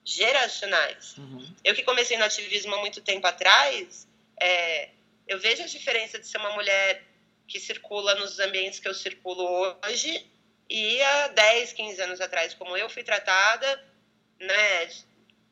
[0.05, 1.17] Geracionais.
[1.17, 1.55] Uhum.
[1.65, 4.07] Eu que comecei no ativismo há muito tempo atrás,
[4.39, 4.91] é,
[5.27, 7.03] eu vejo a diferença de ser uma mulher
[7.49, 10.27] que circula nos ambientes que eu circulo hoje
[10.69, 13.85] e há 10, 15 anos atrás, como eu fui tratada,
[14.41, 14.91] né,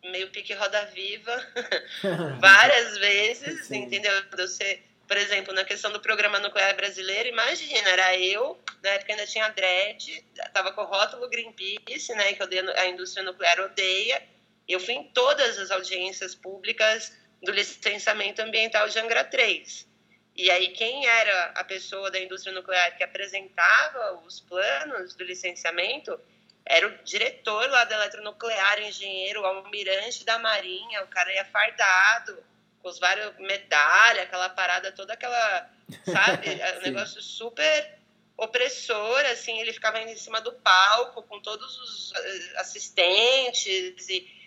[0.05, 1.47] meio pique roda viva,
[2.41, 3.85] várias vezes, Sim.
[3.85, 4.23] entendeu?
[4.23, 4.83] De eu ser
[5.13, 9.45] por exemplo, na questão do programa nuclear brasileiro, imagina, era eu, na época ainda tinha
[9.45, 14.23] a DRED, estava com o rótulo Greenpeace, né, que a indústria nuclear odeia.
[14.69, 19.87] Eu fui em todas as audiências públicas do licenciamento ambiental de Angra 3.
[20.35, 26.19] E aí, quem era a pessoa da indústria nuclear que apresentava os planos do licenciamento
[26.65, 32.43] era o diretor lá da eletronuclear, engenheiro, almirante da Marinha, o cara ia fardado
[32.81, 35.71] com os vários medalha, aquela parada toda aquela,
[36.05, 36.49] sabe,
[36.79, 37.99] um negócio super
[38.37, 44.42] opressor, assim, ele ficava em cima do palco com todos os eh, assistentes e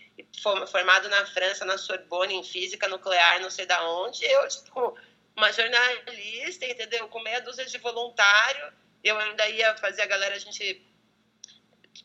[0.72, 4.98] formado na França, na Sorbonne, em física nuclear, não sei da onde, eu, tipo,
[5.36, 10.40] uma jornalista, entendeu, com meia dúzia de voluntário, eu ainda ia fazer a galera, a
[10.40, 10.82] gente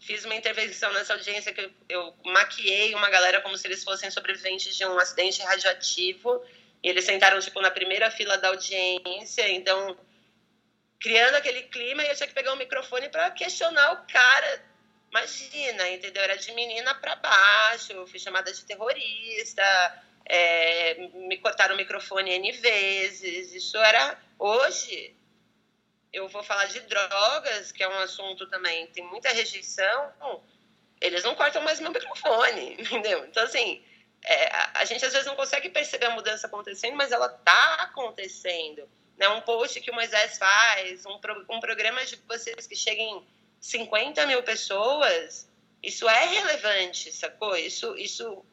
[0.00, 4.76] fiz uma intervenção nessa audiência que eu, maquiei uma galera como se eles fossem sobreviventes
[4.76, 6.44] de um acidente radioativo.
[6.82, 9.98] E eles sentaram, tipo, na primeira fila da audiência, então,
[10.98, 14.69] criando aquele clima, e eu tinha que pegar o um microfone para questionar o cara.
[15.10, 16.22] Imagina, entendeu?
[16.22, 22.52] Era de menina para baixo, fui chamada de terrorista, é, me cortaram o microfone N
[22.52, 23.52] vezes.
[23.52, 25.16] Isso era hoje
[26.12, 30.42] eu vou falar de drogas, que é um assunto também tem muita rejeição,
[31.00, 33.24] eles não cortam mais meu microfone, entendeu?
[33.24, 33.82] Então, assim,
[34.24, 37.74] é, a, a, gente às vezes não consegue perceber a mudança acontecendo, mas ela está
[37.74, 38.88] acontecendo.
[39.16, 39.28] Né?
[39.28, 43.26] Um post que o Moisés faz, um, pro, um programa de vocês que cheguem
[43.60, 45.48] 50 mil pessoas,
[45.82, 47.56] isso é relevante, sacou?
[47.56, 48.44] Isso, isso,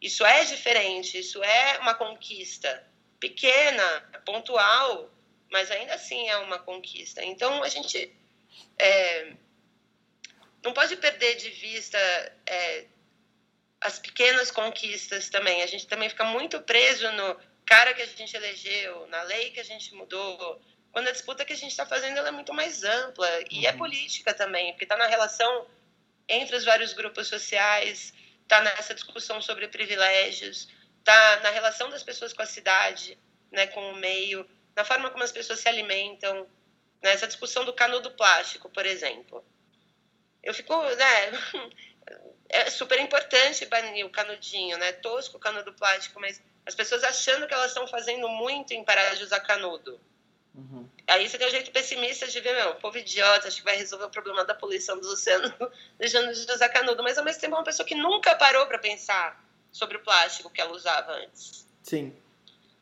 [0.00, 2.86] isso é diferente, isso é uma conquista
[3.20, 5.10] pequena, pontual,
[5.50, 7.24] mas ainda assim é uma conquista.
[7.24, 8.12] Então a gente
[8.78, 9.32] é,
[10.62, 11.98] não pode perder de vista
[12.46, 12.86] é,
[13.80, 15.62] as pequenas conquistas também.
[15.62, 19.60] A gente também fica muito preso no cara que a gente elegeu, na lei que
[19.60, 20.60] a gente mudou,
[20.92, 23.74] quando a disputa que a gente está fazendo é muito mais ampla e é uhum.
[23.74, 25.66] é política também, porque está na relação
[26.28, 28.12] entre os vários grupos sociais,
[28.42, 30.68] está nessa discussão sobre privilégios,
[30.98, 33.18] está na relação das pessoas com a cidade,
[33.50, 36.46] né, com o meio, na forma como as pessoas se alimentam,
[37.02, 39.44] nessa né, discussão do canudo plástico, por exemplo.
[40.42, 41.32] Eu fico, né,
[42.48, 47.46] é super importante banir o canudinho, né, tosco o canudo plástico, mas as pessoas achando
[47.46, 50.00] que elas estão fazendo muito em parar de usar canudo.
[50.58, 50.88] Uhum.
[51.06, 54.06] Aí você tem um jeito pessimista de ver, meu, povo idiota, acho que vai resolver
[54.06, 55.52] o problema da poluição dos oceanos
[55.96, 57.00] deixando de usar canudo.
[57.00, 59.40] Mas ao mesmo tempo é uma pessoa que nunca parou para pensar
[59.70, 61.64] sobre o plástico que ela usava antes.
[61.84, 62.12] Sim.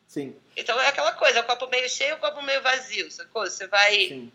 [0.07, 0.35] Sim.
[0.55, 3.43] Então é aquela coisa, o copo meio cheio, o copo meio vazio, sacou?
[3.43, 3.93] Você vai.
[3.93, 4.31] Sim.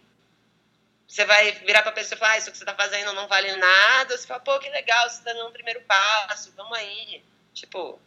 [1.08, 3.56] Você vai virar pra pessoa e falar, ah, isso que você tá fazendo não vale
[3.56, 4.16] nada.
[4.16, 7.24] Você fala, pô, que legal, você tá dando um primeiro passo, vamos aí.
[7.52, 7.98] Tipo.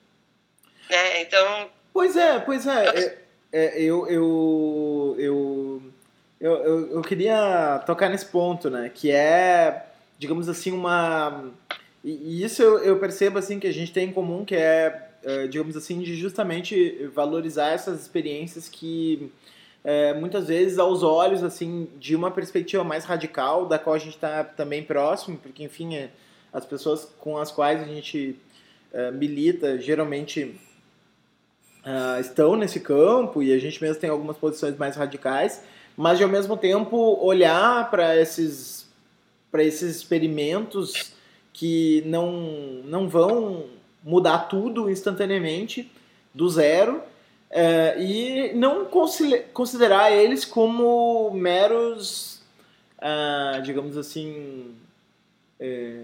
[0.89, 1.21] Né?
[1.21, 1.69] Então.
[1.91, 2.85] Pois é, pois é.
[2.87, 3.24] é
[3.57, 5.81] é, eu, eu, eu,
[6.41, 8.91] eu, eu, queria tocar nesse ponto, né?
[8.93, 9.85] Que é,
[10.19, 11.53] digamos assim, uma...
[12.03, 15.47] E isso eu, eu percebo, assim, que a gente tem em comum, que é, é
[15.47, 19.31] digamos assim, de justamente valorizar essas experiências que...
[19.81, 24.15] É, muitas vezes aos olhos assim de uma perspectiva mais radical da qual a gente
[24.15, 26.09] está também próximo porque enfim é,
[26.51, 28.35] as pessoas com as quais a gente
[28.91, 30.59] é, milita geralmente
[31.85, 35.61] uh, estão nesse campo e a gente mesmo tem algumas posições mais radicais,
[35.95, 38.85] mas de ao mesmo tempo olhar para esses
[39.51, 41.13] para esses experimentos
[41.53, 42.31] que não
[42.83, 43.65] não vão
[44.03, 45.89] mudar tudo instantaneamente
[46.33, 48.85] do zero uh, e não
[49.53, 52.41] considerar eles como meros
[52.99, 54.75] uh, digamos assim
[55.59, 56.03] é,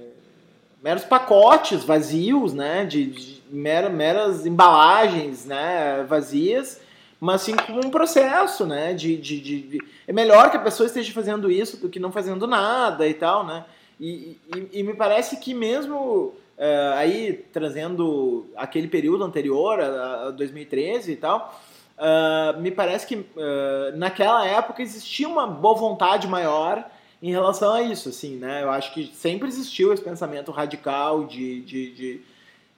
[0.81, 6.81] meros pacotes vazios, né, de, de meras embalagens, né, vazias,
[7.19, 11.13] mas sim como um processo, né, de, de, de, é melhor que a pessoa esteja
[11.13, 13.63] fazendo isso do que não fazendo nada e tal, né,
[13.99, 20.31] e, e, e me parece que mesmo uh, aí trazendo aquele período anterior a, a
[20.31, 21.61] 2013 e tal,
[21.97, 26.83] uh, me parece que uh, naquela época existia uma boa vontade maior
[27.21, 28.63] em relação a isso, assim, né?
[28.63, 32.21] Eu acho que sempre existiu esse pensamento radical de, de, de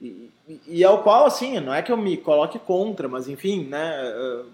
[0.01, 0.29] e,
[0.67, 4.45] e, ao qual, assim, não é que eu me coloque contra, mas enfim, né?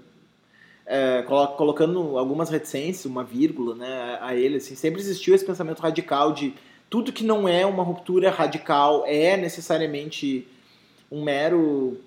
[0.86, 1.24] É,
[1.56, 6.52] colocando algumas reticências, uma vírgula, né, a ele, assim, sempre existiu esse pensamento radical de
[6.90, 10.48] tudo que não é uma ruptura radical é necessariamente
[11.12, 12.00] um mero,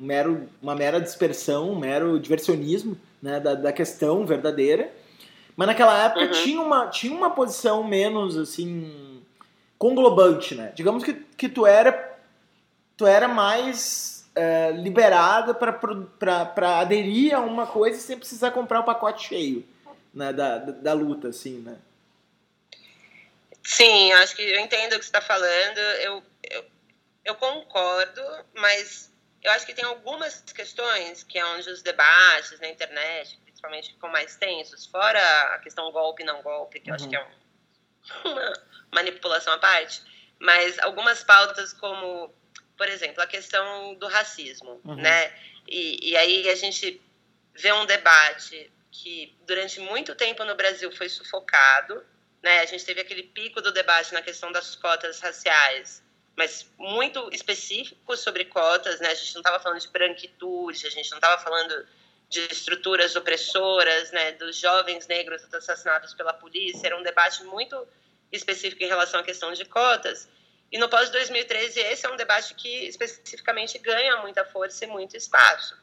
[0.00, 4.92] um mero uma mera dispersão, um mero diversionismo né, da, da questão verdadeira.
[5.56, 6.30] Mas naquela época uhum.
[6.32, 9.22] tinha, uma, tinha uma posição menos, assim,
[9.78, 10.72] conglobante, né?
[10.74, 12.14] Digamos que, que tu era
[12.96, 19.28] tu era mais é, liberada para aderir a uma coisa sem precisar comprar o pacote
[19.28, 19.66] cheio
[20.14, 21.76] né, da, da, da luta, assim, né?
[23.62, 25.78] Sim, acho que eu entendo o que você está falando.
[25.78, 26.64] Eu, eu,
[27.24, 28.22] eu, concordo,
[28.54, 29.10] mas
[29.42, 34.10] eu acho que tem algumas questões que é onde os debates na internet, principalmente ficam
[34.10, 35.20] mais tensos, fora
[35.54, 37.28] a questão golpe não golpe, que eu acho que é um,
[38.30, 38.52] uma
[38.92, 40.02] manipulação à parte,
[40.38, 42.32] mas algumas pautas como,
[42.76, 44.96] por exemplo, a questão do racismo, uhum.
[44.96, 45.32] né?
[45.66, 47.00] E, e aí a gente
[47.54, 52.04] vê um debate que durante muito tempo no Brasil foi sufocado,
[52.42, 52.60] né?
[52.60, 56.02] A gente teve aquele pico do debate na questão das cotas raciais,
[56.36, 59.08] mas muito específico sobre cotas, né?
[59.08, 61.86] A gente não estava falando de branquitude, a gente não estava falando
[62.28, 67.86] de estruturas opressoras, né, dos jovens negros assassinados pela polícia, era um debate muito
[68.32, 70.28] específico em relação à questão de cotas.
[70.70, 75.76] E no pós-2013, esse é um debate que especificamente ganha muita força e muito espaço.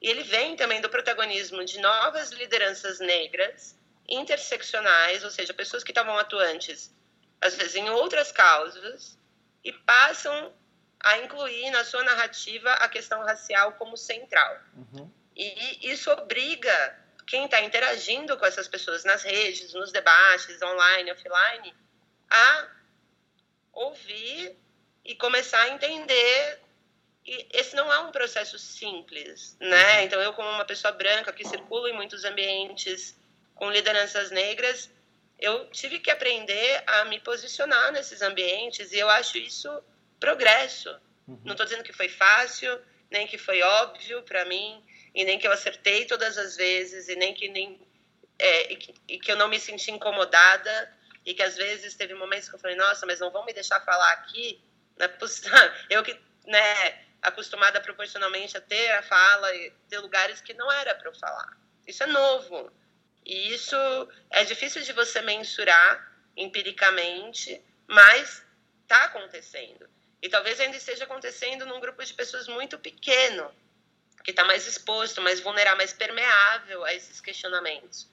[0.00, 3.76] E ele vem também do protagonismo de novas lideranças negras,
[4.08, 6.94] interseccionais, ou seja, pessoas que estavam atuantes,
[7.40, 9.18] às vezes, em outras causas,
[9.64, 10.52] e passam
[11.00, 14.58] a incluir na sua narrativa a questão racial como central.
[14.74, 15.10] Uhum.
[15.38, 21.74] E isso obriga quem está interagindo com essas pessoas nas redes, nos debates, online, offline,
[22.28, 22.68] a
[23.72, 24.56] ouvir
[25.04, 26.60] e começar a entender
[27.28, 29.98] e esse não é um processo simples, né?
[29.98, 30.04] Uhum.
[30.04, 33.14] Então eu como uma pessoa branca que circulo em muitos ambientes
[33.54, 34.90] com lideranças negras,
[35.38, 39.70] eu tive que aprender a me posicionar nesses ambientes e eu acho isso
[40.18, 40.90] progresso.
[41.26, 41.38] Uhum.
[41.44, 42.80] Não estou dizendo que foi fácil,
[43.10, 44.82] nem que foi óbvio para mim,
[45.18, 47.80] e nem que eu acertei todas as vezes, e nem que, nem,
[48.38, 50.96] é, e que, e que eu não me senti incomodada.
[51.26, 53.80] e que às vezes teve momentos que eu falei, nossa, mas não vão me deixar
[53.80, 54.62] falar aqui,
[54.96, 55.10] né?
[55.90, 56.16] eu que,
[56.46, 61.14] né, acostumada proporcionalmente a ter a fala e ter lugares que não era para eu
[61.14, 61.58] falar.
[61.84, 62.72] Isso é novo.
[63.26, 63.76] E isso
[64.30, 68.46] é difícil de você mensurar empiricamente, mas
[68.82, 69.90] está acontecendo.
[70.22, 73.52] E talvez ainda esteja acontecendo num grupo de pessoas muito pequeno,
[74.24, 78.08] que está mais exposto, mais vulnerável, mais permeável a esses questionamentos.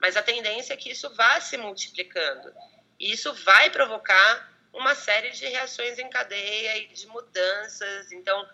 [0.00, 2.52] Mas a tendência é que isso vá se multiplicando.
[2.98, 8.12] E isso vai provocar uma série de reações em cadeia e de mudanças.
[8.12, 8.48] Então,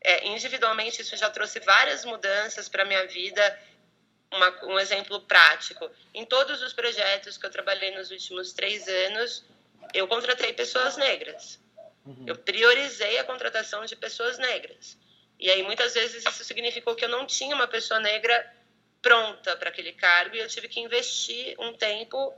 [0.00, 3.58] é, individualmente, isso já trouxe várias mudanças para a minha vida.
[4.30, 9.44] Uma, um exemplo prático: em todos os projetos que eu trabalhei nos últimos três anos,
[9.94, 11.60] eu contratei pessoas negras.
[12.04, 12.24] Uhum.
[12.26, 14.98] Eu priorizei a contratação de pessoas negras.
[15.42, 18.48] E aí, muitas vezes, isso significou que eu não tinha uma pessoa negra
[19.02, 22.32] pronta para aquele cargo e eu tive que investir um tempo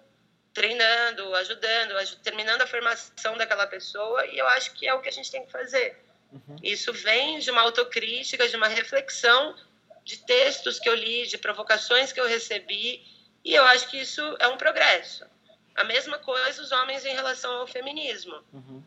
[0.55, 5.11] treinando, ajudando, aj terminando a formação daquela pessoa e eu acho que é o que
[5.11, 6.03] a gente tem que fazer.
[6.33, 6.57] Uhum.
[6.63, 9.55] Isso vem de uma autocrítica, de uma reflexão
[10.03, 13.05] de textos que eu li, de provocações que eu recebi
[13.45, 15.27] e eu acho que isso é um progresso.
[15.75, 18.43] A mesma coisa os homens em relação ao feminismo.
[18.51, 18.83] Uhum.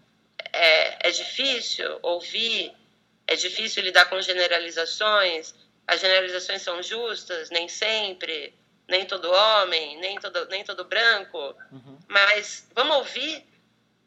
[0.51, 2.73] É, é difícil ouvir,
[3.27, 5.53] é difícil lidar com generalizações.
[5.85, 8.53] As generalizações são justas, nem sempre
[8.87, 11.99] nem todo homem, nem todo, nem todo branco, uhum.
[12.07, 13.45] mas vamos ouvir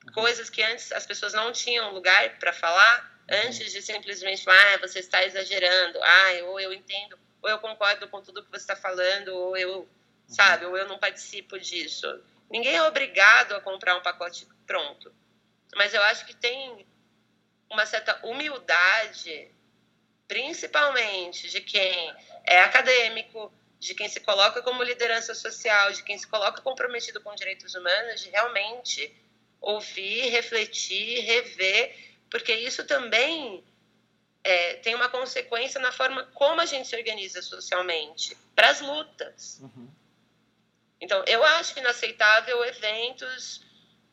[0.07, 0.13] uhum.
[0.15, 3.37] coisas que antes as pessoas não tinham lugar para falar, uhum.
[3.47, 8.09] antes de simplesmente falar, ah, você está exagerando, ah, ou eu entendo, ou eu concordo
[8.09, 9.89] com tudo que você está falando, ou eu, uhum.
[10.27, 12.07] sabe, ou eu não participo disso.
[12.51, 15.13] Ninguém é obrigado a comprar um pacote pronto,
[15.75, 16.87] mas eu acho que tem
[17.71, 19.49] uma certa humildade,
[20.27, 22.15] principalmente de quem
[22.45, 27.35] é acadêmico, de quem se coloca como liderança social, de quem se coloca comprometido com
[27.35, 29.15] direitos humanos, de realmente
[29.61, 31.97] ouvir, refletir, rever,
[32.31, 33.65] porque isso também
[34.43, 39.61] é, tem uma consequência na forma como a gente se organiza socialmente para as lutas.
[39.61, 39.89] Uhum.
[41.01, 43.63] Então, eu acho inaceitável eventos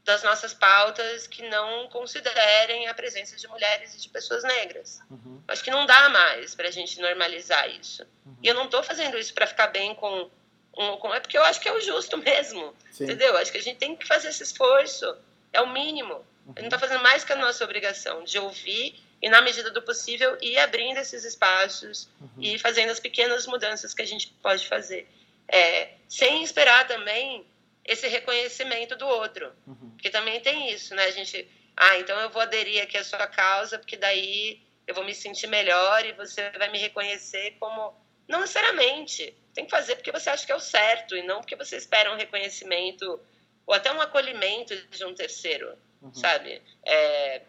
[0.08, 5.02] das nossas pautas que não considerem a presença de mulheres e de pessoas negras.
[5.12, 5.44] Uhum.
[5.46, 8.04] Acho que não dá mais para a gente normalizar isso.
[8.26, 8.38] Uhum.
[8.42, 10.32] E eu não estou fazendo isso para ficar bem com,
[10.72, 12.74] com, É porque eu acho que é o justo mesmo.
[12.90, 13.04] Sim.
[13.04, 13.36] Entendeu?
[13.36, 15.14] Acho que a gente tem que fazer esse esforço.
[15.52, 16.14] É o mínimo.
[16.46, 16.54] Uhum.
[16.56, 19.82] A gente está fazendo mais que a nossa obrigação de ouvir e, na medida do
[19.82, 22.30] possível, ir abrindo esses espaços uhum.
[22.40, 25.06] e fazendo as pequenas mudanças que a gente pode fazer.
[25.50, 27.46] É, sem esperar também
[27.88, 29.52] esse reconhecimento do outro.
[29.66, 29.92] Uhum.
[29.92, 31.06] Porque também tem isso, né?
[31.06, 35.06] A gente, ah, então eu vou aderir aqui à sua causa, porque daí eu vou
[35.06, 37.96] me sentir melhor e você vai me reconhecer como.
[38.28, 39.34] Não necessariamente.
[39.54, 42.12] Tem que fazer porque você acha que é o certo e não porque você espera
[42.14, 43.20] um reconhecimento
[43.66, 46.14] ou até um acolhimento de um terceiro, uhum.
[46.14, 46.62] sabe?
[46.86, 47.42] É...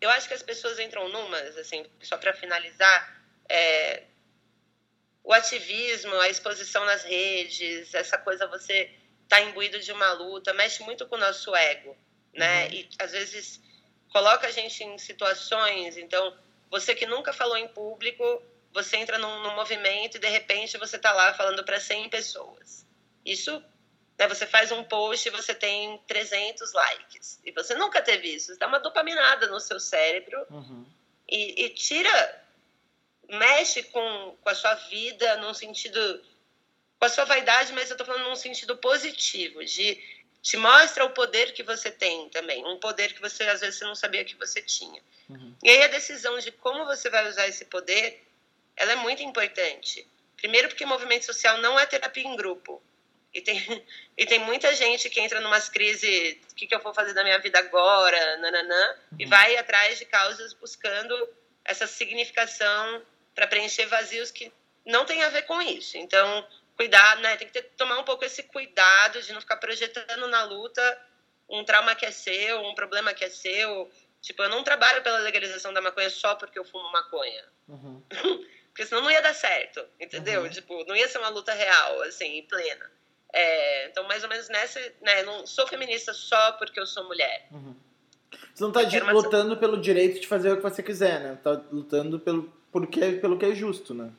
[0.00, 4.04] Eu acho que as pessoas entram numas, assim, só para finalizar, é
[5.24, 8.90] o ativismo, a exposição nas redes, essa coisa você
[9.28, 11.96] tá imbuído de uma luta, mexe muito com o nosso ego,
[12.34, 12.66] né?
[12.66, 12.72] Uhum.
[12.72, 13.60] E às vezes
[14.12, 16.36] coloca a gente em situações, então
[16.70, 18.42] você que nunca falou em público,
[18.72, 22.86] você entra num, num movimento e de repente você tá lá falando para 100 pessoas.
[23.24, 23.62] Isso,
[24.18, 27.40] né, você faz um post e você tem 300 likes.
[27.44, 28.48] E você nunca teve isso.
[28.48, 30.86] Você dá uma dopaminada no seu cérebro uhum.
[31.28, 32.41] e, e tira
[33.32, 36.22] mexe com, com a sua vida num sentido.
[36.98, 40.00] com a sua vaidade, mas eu estou falando num sentido positivo, de
[40.42, 43.84] te mostra o poder que você tem também, um poder que você às vezes você
[43.84, 45.00] não sabia que você tinha.
[45.28, 45.54] Uhum.
[45.62, 48.22] E aí a decisão de como você vai usar esse poder,
[48.76, 50.06] ela é muito importante.
[50.36, 52.82] Primeiro porque movimento social não é terapia em grupo.
[53.32, 53.56] E tem,
[54.18, 57.22] e tem muita gente que entra numas crises, o que, que eu vou fazer da
[57.22, 59.18] minha vida agora, nananã, uhum.
[59.20, 61.16] e vai atrás de causas buscando
[61.64, 63.02] essa significação
[63.34, 64.52] para preencher vazios que
[64.84, 65.96] não tem a ver com isso.
[65.96, 66.46] Então,
[66.76, 67.36] cuidar, né?
[67.36, 71.00] Tem que ter, tomar um pouco esse cuidado de não ficar projetando na luta
[71.48, 73.90] um trauma que é seu, um problema que é seu.
[74.20, 77.44] Tipo, eu não trabalho pela legalização da maconha só porque eu fumo maconha.
[77.68, 78.02] Uhum.
[78.68, 80.42] porque senão não ia dar certo, entendeu?
[80.42, 80.48] Uhum.
[80.48, 82.90] Tipo, não ia ser uma luta real, assim, plena.
[83.32, 85.22] É, então, mais ou menos nessa, né?
[85.22, 87.46] Não sou feminista só porque eu sou mulher.
[87.50, 87.74] Uhum.
[88.54, 91.38] Você não está lutando pelo direito de fazer o que você quiser, né?
[91.42, 94.10] Tá lutando pelo, porque, pelo que é justo, né?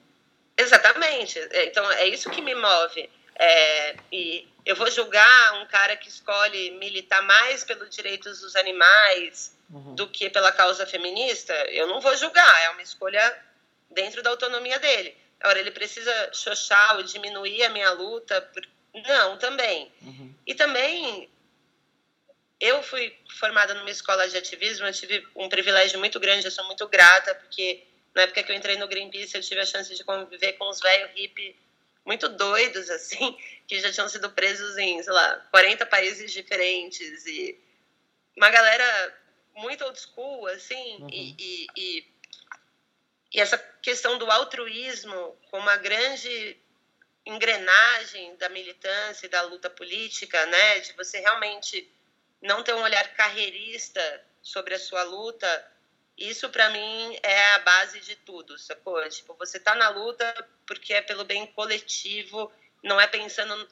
[0.55, 1.39] Exatamente.
[1.39, 3.09] É, então, é isso que me move.
[3.35, 9.57] É, e eu vou julgar um cara que escolhe militar mais pelos direitos dos animais
[9.69, 9.95] uhum.
[9.95, 11.53] do que pela causa feminista.
[11.71, 13.37] Eu não vou julgar, é uma escolha
[13.89, 15.17] dentro da autonomia dele.
[15.39, 19.91] Agora, ele precisa xoxar ou diminuir a minha luta por, Não, também.
[20.01, 20.33] Uhum.
[20.45, 21.29] E também
[22.59, 26.65] eu fui formada numa escola de ativismo, eu tive um privilégio muito grande, eu sou
[26.65, 27.83] muito grata, porque
[28.15, 30.79] na época que eu entrei no Greenpeace, eu tive a chance de conviver com os
[30.79, 31.55] velhos hippie
[32.05, 33.37] muito doidos, assim,
[33.67, 37.59] que já tinham sido presos em, sei lá, 40 países diferentes e
[38.35, 39.21] uma galera
[39.55, 41.09] muito old school, assim, uhum.
[41.09, 42.07] e, e, e,
[43.33, 46.57] e essa questão do altruísmo como uma grande
[47.25, 51.89] engrenagem da militância e da luta política, né, de você realmente
[52.41, 55.72] não ter um olhar carreirista sobre a sua luta,
[56.17, 59.07] isso para mim é a base de tudo, sacou?
[59.09, 62.51] Tipo, você tá na luta porque é pelo bem coletivo,
[62.83, 63.67] não é pensando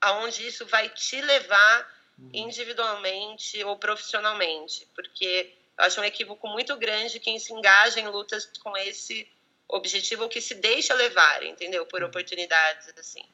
[0.00, 2.30] aonde isso vai te levar uhum.
[2.32, 8.46] individualmente ou profissionalmente, porque eu acho um equívoco muito grande quem se engaja em lutas
[8.62, 9.28] com esse
[9.68, 11.84] objetivo ou que se deixa levar, entendeu?
[11.86, 12.08] Por uhum.
[12.08, 13.24] oportunidades assim.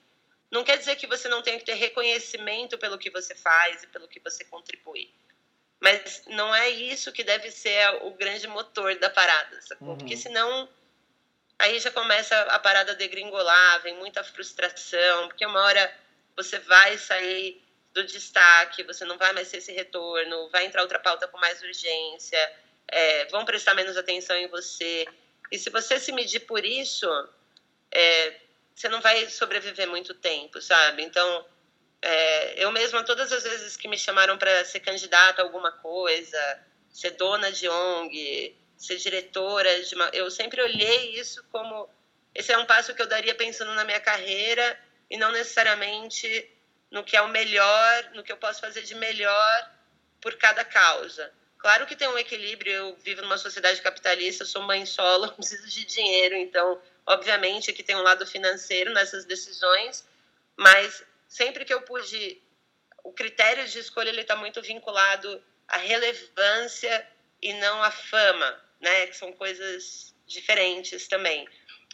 [0.51, 3.87] Não quer dizer que você não tenha que ter reconhecimento pelo que você faz e
[3.87, 5.13] pelo que você contribui.
[5.81, 9.89] Mas não é isso que deve ser o grande motor da parada, sacou?
[9.89, 9.99] Uhum.
[9.99, 10.69] Porque senão
[11.59, 15.93] aí já começa a parada degringolar, vem muita frustração, porque uma hora
[16.37, 17.63] você vai sair
[17.93, 21.63] do destaque, você não vai mais ter esse retorno, vai entrar outra pauta com mais
[21.63, 22.53] urgência,
[22.87, 25.07] é, vão prestar menos atenção em você.
[25.51, 27.09] E se você se medir por isso,
[27.91, 28.37] é,
[28.75, 31.03] você não vai sobreviver muito tempo, sabe?
[31.03, 31.45] Então,
[32.03, 36.39] é, eu mesma, todas as vezes que me chamaram para ser candidata a alguma coisa,
[36.91, 41.89] ser dona de ONG, ser diretora de uma, eu sempre olhei isso como
[42.35, 44.79] esse é um passo que eu daria pensando na minha carreira
[45.11, 46.49] e não necessariamente
[46.91, 49.71] no que é o melhor, no que eu posso fazer de melhor
[50.21, 51.33] por cada causa.
[51.59, 55.85] Claro que tem um equilíbrio, eu vivo numa sociedade capitalista, sou mãe solo, preciso de
[55.85, 60.07] dinheiro, então Obviamente que tem um lado financeiro nessas decisões,
[60.57, 62.43] mas sempre que eu pude,
[63.05, 67.09] o critério de escolha ele está muito vinculado à relevância
[67.41, 69.07] e não à fama, né?
[69.07, 71.49] Que são coisas diferentes também.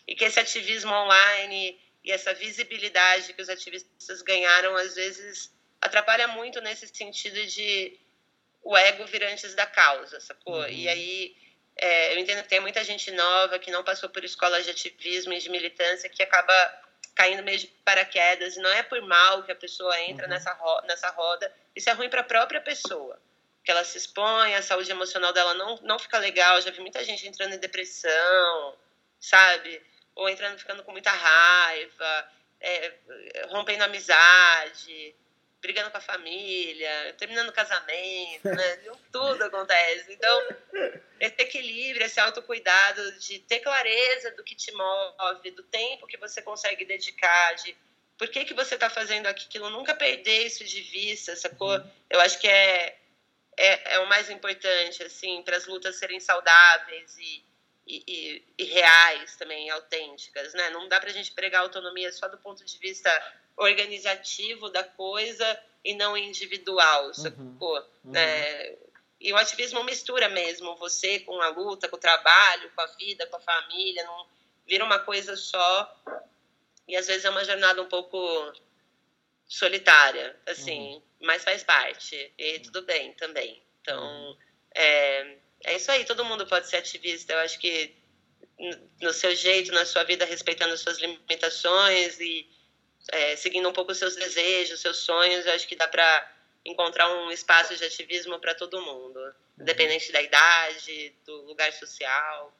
[0.09, 6.27] E que esse ativismo online e essa visibilidade que os ativistas ganharam às vezes atrapalha
[6.29, 7.99] muito nesse sentido de
[8.63, 10.61] o ego vir antes da causa, sacou?
[10.61, 10.69] Uhum.
[10.69, 11.37] E aí
[11.77, 15.35] é, eu entendo que tem muita gente nova que não passou por escolas de ativismo
[15.35, 16.86] e de militância que acaba
[17.17, 20.31] caindo meio de paraquedas e não é por mal que a pessoa entra uhum.
[20.31, 21.53] nessa, ro nessa roda.
[21.75, 23.19] Isso é ruim para a própria pessoa.
[23.65, 26.57] Que ela se expõe, a saúde emocional dela não, não fica legal.
[26.57, 28.77] Eu já vi muita gente entrando em depressão,
[29.19, 29.83] sabe?
[30.15, 32.31] Ou entrando, ficando com muita raiva,
[32.61, 32.93] é,
[33.49, 35.15] rompendo amizade
[35.67, 38.81] brigando com a família, terminando o casamento, né?
[39.11, 40.13] Tudo acontece.
[40.13, 40.49] Então,
[41.19, 46.41] esse equilíbrio, esse autocuidado de ter clareza do que te move, do tempo que você
[46.41, 47.77] consegue dedicar, de
[48.17, 51.77] por que, que você está fazendo aquilo, nunca perder isso de vista, sacou?
[51.77, 51.91] Uhum.
[52.09, 52.97] Eu acho que é,
[53.57, 57.45] é, é o mais importante, assim, para as lutas serem saudáveis e,
[57.85, 60.71] e, e, e, reais também, autênticas, né?
[60.71, 63.11] Não dá para a gente pregar autonomia só do ponto de vista
[63.57, 67.15] organizativo da coisa e não individual, uhum.
[67.15, 67.87] sacou?
[68.05, 68.15] Uhum.
[68.15, 68.77] É,
[69.21, 73.27] e o ativismo mistura mesmo você com a luta, com o trabalho, com a vida,
[73.27, 74.27] com a família, não
[74.67, 76.03] vira uma coisa só.
[76.87, 78.19] E às vezes é uma jornada um pouco
[79.49, 81.03] solitária, assim, uhum.
[81.23, 82.33] mas faz parte.
[82.37, 83.63] E tudo bem também.
[83.81, 84.37] Então, uhum.
[84.75, 87.33] é, é isso aí, todo mundo pode ser ativista.
[87.33, 87.95] Eu acho que
[89.01, 92.49] no seu jeito, na sua vida, respeitando suas limitações e
[93.13, 96.33] é, seguindo um pouco os seus desejos, seus sonhos, eu acho que dá para
[96.65, 99.21] encontrar um espaço de ativismo para todo mundo,
[99.59, 102.53] independente da idade, do lugar social.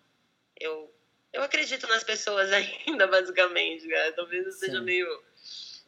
[0.59, 0.93] Eu,
[1.33, 4.13] eu acredito nas pessoas ainda, basicamente, cara.
[4.13, 5.23] Talvez eu seja meio,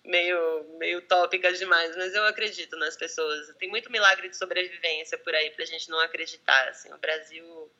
[0.04, 3.54] meio, meio tópica demais, mas eu acredito nas pessoas.
[3.58, 6.68] Tem muito milagre de sobrevivência por aí para a gente não acreditar.
[6.68, 7.70] Assim, o Brasil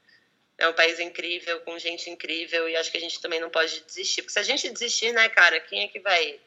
[0.57, 3.81] é um país incrível, com gente incrível, e acho que a gente também não pode
[3.81, 4.23] desistir.
[4.23, 6.41] Porque se a gente desistir, né, cara, quem é que vai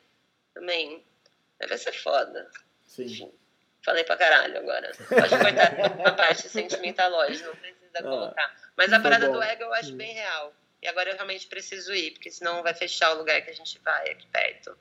[0.54, 1.06] também
[1.60, 2.50] vai ser foda.
[2.86, 3.32] Sim.
[3.84, 4.92] Falei pra caralho agora.
[5.08, 8.56] Pode cortar a parte sentimentalógica, não precisa ah, colocar.
[8.76, 10.54] Mas a parada do ego eu acho bem real.
[10.82, 13.78] E agora eu realmente preciso ir, porque senão vai fechar o lugar que a gente
[13.80, 14.76] vai aqui perto.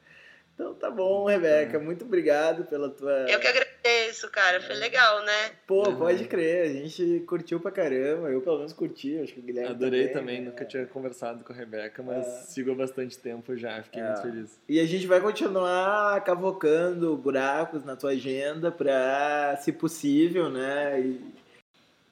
[0.60, 1.78] Então tá bom, Rebeca.
[1.78, 1.80] É.
[1.80, 3.10] Muito obrigado pela tua.
[3.30, 4.60] Eu que agradeço, cara.
[4.60, 5.52] Foi legal, né?
[5.66, 5.96] Pô, uhum.
[5.96, 6.66] pode crer.
[6.66, 8.28] A gente curtiu pra caramba.
[8.28, 9.18] Eu pelo menos curti.
[9.18, 9.70] Acho que o Guilherme.
[9.70, 10.36] Adorei também.
[10.36, 10.40] também.
[10.42, 12.30] Nunca tinha conversado com a Rebeca, mas é.
[12.42, 13.82] sigo há bastante tempo já.
[13.82, 14.04] Fiquei é.
[14.04, 14.60] muito feliz.
[14.68, 21.00] E a gente vai continuar cavocando buracos na tua agenda pra, se possível, né?
[21.00, 21.20] E,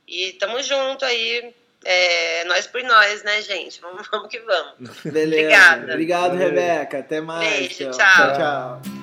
[0.09, 1.53] e tamo junto aí
[1.91, 3.81] é, nós por nós, né, gente?
[3.81, 4.75] Vamos, vamos que vamos.
[5.05, 5.47] Beleza.
[5.47, 5.93] Obrigada.
[5.93, 6.99] Obrigado, Rebeca.
[6.99, 7.49] Até mais.
[7.49, 7.93] Beijo, tchau.
[7.93, 8.37] tchau.
[8.37, 8.98] tchau.